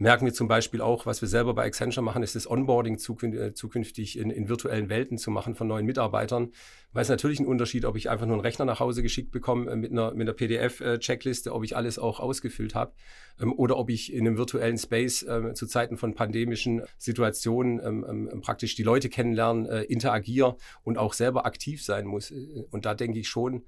merken 0.00 0.24
wir 0.24 0.32
zum 0.32 0.48
Beispiel 0.48 0.80
auch, 0.80 1.04
was 1.04 1.20
wir 1.20 1.28
selber 1.28 1.52
bei 1.52 1.66
Accenture 1.66 2.02
machen, 2.02 2.22
ist 2.22 2.34
das 2.34 2.50
Onboarding 2.50 2.94
äh, 2.94 3.52
zukünftig 3.52 4.18
in, 4.18 4.30
in, 4.30 4.48
virtuellen 4.48 4.88
Welten 4.88 5.18
zu 5.18 5.30
machen 5.30 5.54
von 5.54 5.68
neuen 5.68 5.84
Mitarbeitern. 5.84 6.52
Weil 6.92 7.02
es 7.02 7.10
natürlich 7.10 7.38
ein 7.38 7.46
Unterschied, 7.46 7.84
ob 7.84 7.96
ich 7.96 8.08
einfach 8.08 8.24
nur 8.24 8.36
einen 8.36 8.40
Rechner 8.40 8.64
nach 8.64 8.80
Hause 8.80 9.02
geschickt 9.02 9.30
bekomme 9.30 9.70
äh, 9.70 9.76
mit 9.76 9.92
einer, 9.92 10.12
mit 10.12 10.22
einer 10.22 10.32
PDF-Checkliste, 10.32 11.52
ob 11.52 11.64
ich 11.64 11.76
alles 11.76 11.98
auch 11.98 12.18
ausgefüllt 12.18 12.74
habe, 12.74 12.92
ähm, 13.38 13.52
oder 13.52 13.76
ob 13.76 13.90
ich 13.90 14.10
in 14.10 14.26
einem 14.26 14.38
virtuellen 14.38 14.78
Space 14.78 15.22
äh, 15.22 15.52
zu 15.52 15.66
Zeiten 15.66 15.98
von 15.98 16.14
pandemischen 16.14 16.82
Situationen 16.96 17.78
ähm, 17.84 18.30
ähm, 18.32 18.40
praktisch 18.40 18.76
die 18.76 18.82
Leute 18.82 19.10
kennenlernen, 19.10 19.66
äh, 19.66 19.82
interagiere 19.82 20.56
und 20.82 20.96
auch 20.96 21.12
selber 21.12 21.44
aktiv 21.44 21.84
sein 21.84 22.06
muss. 22.06 22.30
Äh, 22.30 22.64
und 22.70 22.86
da 22.86 22.94
denke 22.94 23.18
ich 23.18 23.28
schon, 23.28 23.64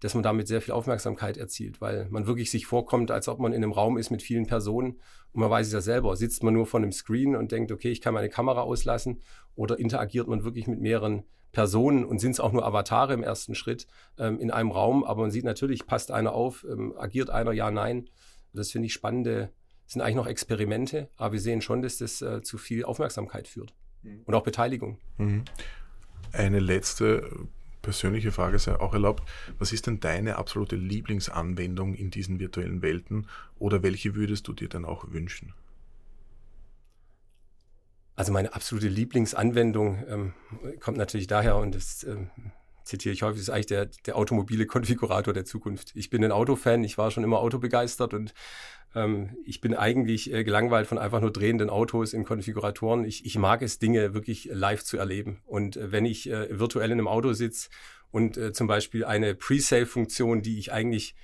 dass 0.00 0.14
man 0.14 0.22
damit 0.22 0.46
sehr 0.46 0.60
viel 0.60 0.74
Aufmerksamkeit 0.74 1.36
erzielt, 1.36 1.80
weil 1.80 2.06
man 2.10 2.26
wirklich 2.26 2.50
sich 2.50 2.66
vorkommt, 2.66 3.10
als 3.10 3.28
ob 3.28 3.40
man 3.40 3.52
in 3.52 3.62
einem 3.62 3.72
Raum 3.72 3.98
ist 3.98 4.10
mit 4.10 4.22
vielen 4.22 4.46
Personen 4.46 5.00
und 5.32 5.40
man 5.40 5.50
weiß 5.50 5.66
es 5.66 5.72
ja 5.72 5.80
selber. 5.80 6.14
Sitzt 6.16 6.42
man 6.42 6.54
nur 6.54 6.66
vor 6.66 6.80
einem 6.80 6.92
Screen 6.92 7.34
und 7.34 7.52
denkt, 7.52 7.72
okay, 7.72 7.90
ich 7.90 8.00
kann 8.00 8.14
meine 8.14 8.28
Kamera 8.28 8.62
auslassen 8.62 9.20
oder 9.56 9.78
interagiert 9.78 10.28
man 10.28 10.44
wirklich 10.44 10.66
mit 10.66 10.80
mehreren 10.80 11.24
Personen 11.52 12.04
und 12.04 12.20
sind 12.20 12.32
es 12.32 12.40
auch 12.40 12.52
nur 12.52 12.64
Avatare 12.64 13.14
im 13.14 13.22
ersten 13.22 13.54
Schritt 13.54 13.86
ähm, 14.18 14.38
in 14.38 14.50
einem 14.50 14.70
Raum, 14.70 15.02
aber 15.04 15.22
man 15.22 15.30
sieht 15.30 15.44
natürlich, 15.44 15.86
passt 15.86 16.10
einer 16.10 16.32
auf, 16.32 16.64
ähm, 16.70 16.94
agiert 16.96 17.30
einer, 17.30 17.52
ja, 17.52 17.70
nein. 17.70 18.08
Das 18.52 18.70
finde 18.70 18.86
ich 18.86 18.92
spannende, 18.92 19.50
das 19.84 19.94
sind 19.94 20.02
eigentlich 20.02 20.16
noch 20.16 20.26
Experimente, 20.26 21.08
aber 21.16 21.32
wir 21.32 21.40
sehen 21.40 21.60
schon, 21.60 21.82
dass 21.82 21.98
das 21.98 22.22
äh, 22.22 22.42
zu 22.42 22.58
viel 22.58 22.84
Aufmerksamkeit 22.84 23.48
führt 23.48 23.74
mhm. 24.02 24.22
und 24.24 24.34
auch 24.34 24.42
Beteiligung. 24.42 24.98
Mhm. 25.16 25.44
Eine 26.32 26.60
letzte 26.60 27.48
persönliche 27.88 28.32
Frage 28.32 28.58
sei 28.58 28.78
auch 28.78 28.92
erlaubt. 28.92 29.26
Was 29.58 29.72
ist 29.72 29.86
denn 29.86 29.98
deine 29.98 30.36
absolute 30.36 30.76
Lieblingsanwendung 30.76 31.94
in 31.94 32.10
diesen 32.10 32.38
virtuellen 32.38 32.82
Welten 32.82 33.26
oder 33.58 33.82
welche 33.82 34.14
würdest 34.14 34.46
du 34.46 34.52
dir 34.52 34.68
dann 34.68 34.84
auch 34.84 35.06
wünschen? 35.10 35.54
Also 38.14 38.30
meine 38.30 38.52
absolute 38.52 38.88
Lieblingsanwendung 38.88 40.04
ähm, 40.06 40.32
kommt 40.80 40.98
natürlich 40.98 41.28
daher 41.28 41.56
und 41.56 41.74
das 41.74 42.04
ähm, 42.04 42.28
zitiere 42.88 43.12
ich 43.12 43.22
häufig, 43.22 43.42
ist 43.42 43.50
eigentlich 43.50 43.66
der, 43.66 43.86
der 44.06 44.16
automobile 44.16 44.66
Konfigurator 44.66 45.34
der 45.34 45.44
Zukunft. 45.44 45.92
Ich 45.94 46.10
bin 46.10 46.24
ein 46.24 46.32
Autofan, 46.32 46.82
ich 46.82 46.98
war 46.98 47.10
schon 47.10 47.22
immer 47.22 47.38
autobegeistert 47.38 48.14
und 48.14 48.32
ähm, 48.94 49.36
ich 49.44 49.60
bin 49.60 49.74
eigentlich 49.74 50.32
äh, 50.32 50.42
gelangweilt 50.42 50.86
von 50.86 50.98
einfach 50.98 51.20
nur 51.20 51.30
drehenden 51.30 51.68
Autos 51.68 52.14
in 52.14 52.24
Konfiguratoren. 52.24 53.04
Ich, 53.04 53.26
ich 53.26 53.36
mag 53.36 53.62
es, 53.62 53.78
Dinge 53.78 54.14
wirklich 54.14 54.48
live 54.50 54.82
zu 54.82 54.96
erleben. 54.96 55.42
Und 55.44 55.76
äh, 55.76 55.92
wenn 55.92 56.06
ich 56.06 56.30
äh, 56.30 56.58
virtuell 56.58 56.90
in 56.90 56.98
einem 56.98 57.08
Auto 57.08 57.34
sitze 57.34 57.68
und 58.10 58.38
äh, 58.38 58.52
zum 58.52 58.66
Beispiel 58.66 59.04
eine 59.04 59.34
Pre-Save-Funktion, 59.34 60.40
die 60.40 60.58
ich 60.58 60.72
eigentlich 60.72 61.14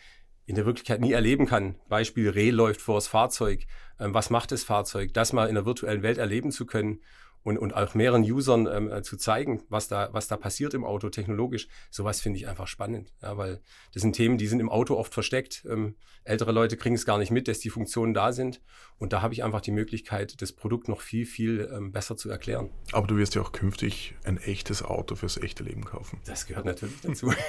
in 0.46 0.56
der 0.56 0.66
Wirklichkeit 0.66 1.00
nie 1.00 1.12
erleben 1.12 1.46
kann. 1.46 1.76
Beispiel 1.88 2.28
Reh 2.28 2.50
läuft 2.50 2.82
vor 2.82 2.96
das 2.96 3.06
Fahrzeug. 3.06 3.66
Ähm, 3.98 4.12
was 4.12 4.28
macht 4.28 4.52
das 4.52 4.64
Fahrzeug? 4.64 5.14
Das 5.14 5.32
mal 5.32 5.48
in 5.48 5.54
der 5.54 5.64
virtuellen 5.64 6.02
Welt 6.02 6.18
erleben 6.18 6.52
zu 6.52 6.66
können 6.66 7.00
und, 7.44 7.58
und 7.58 7.74
auch 7.74 7.94
mehreren 7.94 8.22
Usern 8.22 8.66
ähm, 8.66 8.90
äh, 8.90 9.02
zu 9.02 9.16
zeigen, 9.16 9.62
was 9.68 9.86
da, 9.86 10.08
was 10.12 10.26
da 10.26 10.36
passiert 10.36 10.74
im 10.74 10.84
Auto 10.84 11.10
technologisch, 11.10 11.68
sowas 11.90 12.20
finde 12.20 12.38
ich 12.38 12.48
einfach 12.48 12.66
spannend. 12.66 13.12
Ja, 13.22 13.36
weil 13.36 13.60
das 13.92 14.02
sind 14.02 14.14
Themen, 14.14 14.38
die 14.38 14.46
sind 14.46 14.60
im 14.60 14.70
Auto 14.70 14.96
oft 14.96 15.14
versteckt. 15.14 15.64
Ähm, 15.70 15.94
ältere 16.24 16.52
Leute 16.52 16.76
kriegen 16.76 16.94
es 16.94 17.04
gar 17.04 17.18
nicht 17.18 17.30
mit, 17.30 17.46
dass 17.46 17.60
die 17.60 17.70
Funktionen 17.70 18.14
da 18.14 18.32
sind. 18.32 18.62
Und 18.98 19.12
da 19.12 19.20
habe 19.20 19.34
ich 19.34 19.44
einfach 19.44 19.60
die 19.60 19.72
Möglichkeit, 19.72 20.40
das 20.40 20.52
Produkt 20.52 20.88
noch 20.88 21.02
viel, 21.02 21.26
viel 21.26 21.70
ähm, 21.72 21.92
besser 21.92 22.16
zu 22.16 22.30
erklären. 22.30 22.70
Aber 22.92 23.06
du 23.06 23.16
wirst 23.16 23.34
ja 23.34 23.42
auch 23.42 23.52
künftig 23.52 24.14
ein 24.24 24.38
echtes 24.38 24.82
Auto 24.82 25.14
fürs 25.14 25.36
echte 25.36 25.62
Leben 25.62 25.84
kaufen. 25.84 26.20
Das 26.24 26.46
gehört 26.46 26.64
natürlich 26.64 27.00
dazu. 27.02 27.30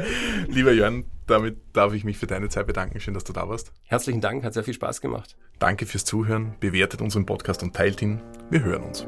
Lieber 0.48 0.72
Jörn, 0.72 1.04
damit 1.30 1.58
darf 1.72 1.94
ich 1.94 2.04
mich 2.04 2.18
für 2.18 2.26
deine 2.26 2.48
Zeit 2.48 2.66
bedanken. 2.66 3.00
Schön, 3.00 3.14
dass 3.14 3.24
du 3.24 3.32
da 3.32 3.48
warst. 3.48 3.72
Herzlichen 3.84 4.20
Dank, 4.20 4.44
hat 4.44 4.54
sehr 4.54 4.64
viel 4.64 4.74
Spaß 4.74 5.00
gemacht. 5.00 5.36
Danke 5.58 5.86
fürs 5.86 6.04
Zuhören. 6.04 6.54
Bewertet 6.60 7.00
unseren 7.00 7.26
Podcast 7.26 7.62
und 7.62 7.74
teilt 7.74 8.02
ihn. 8.02 8.20
Wir 8.50 8.62
hören 8.62 8.82
uns. 8.82 9.06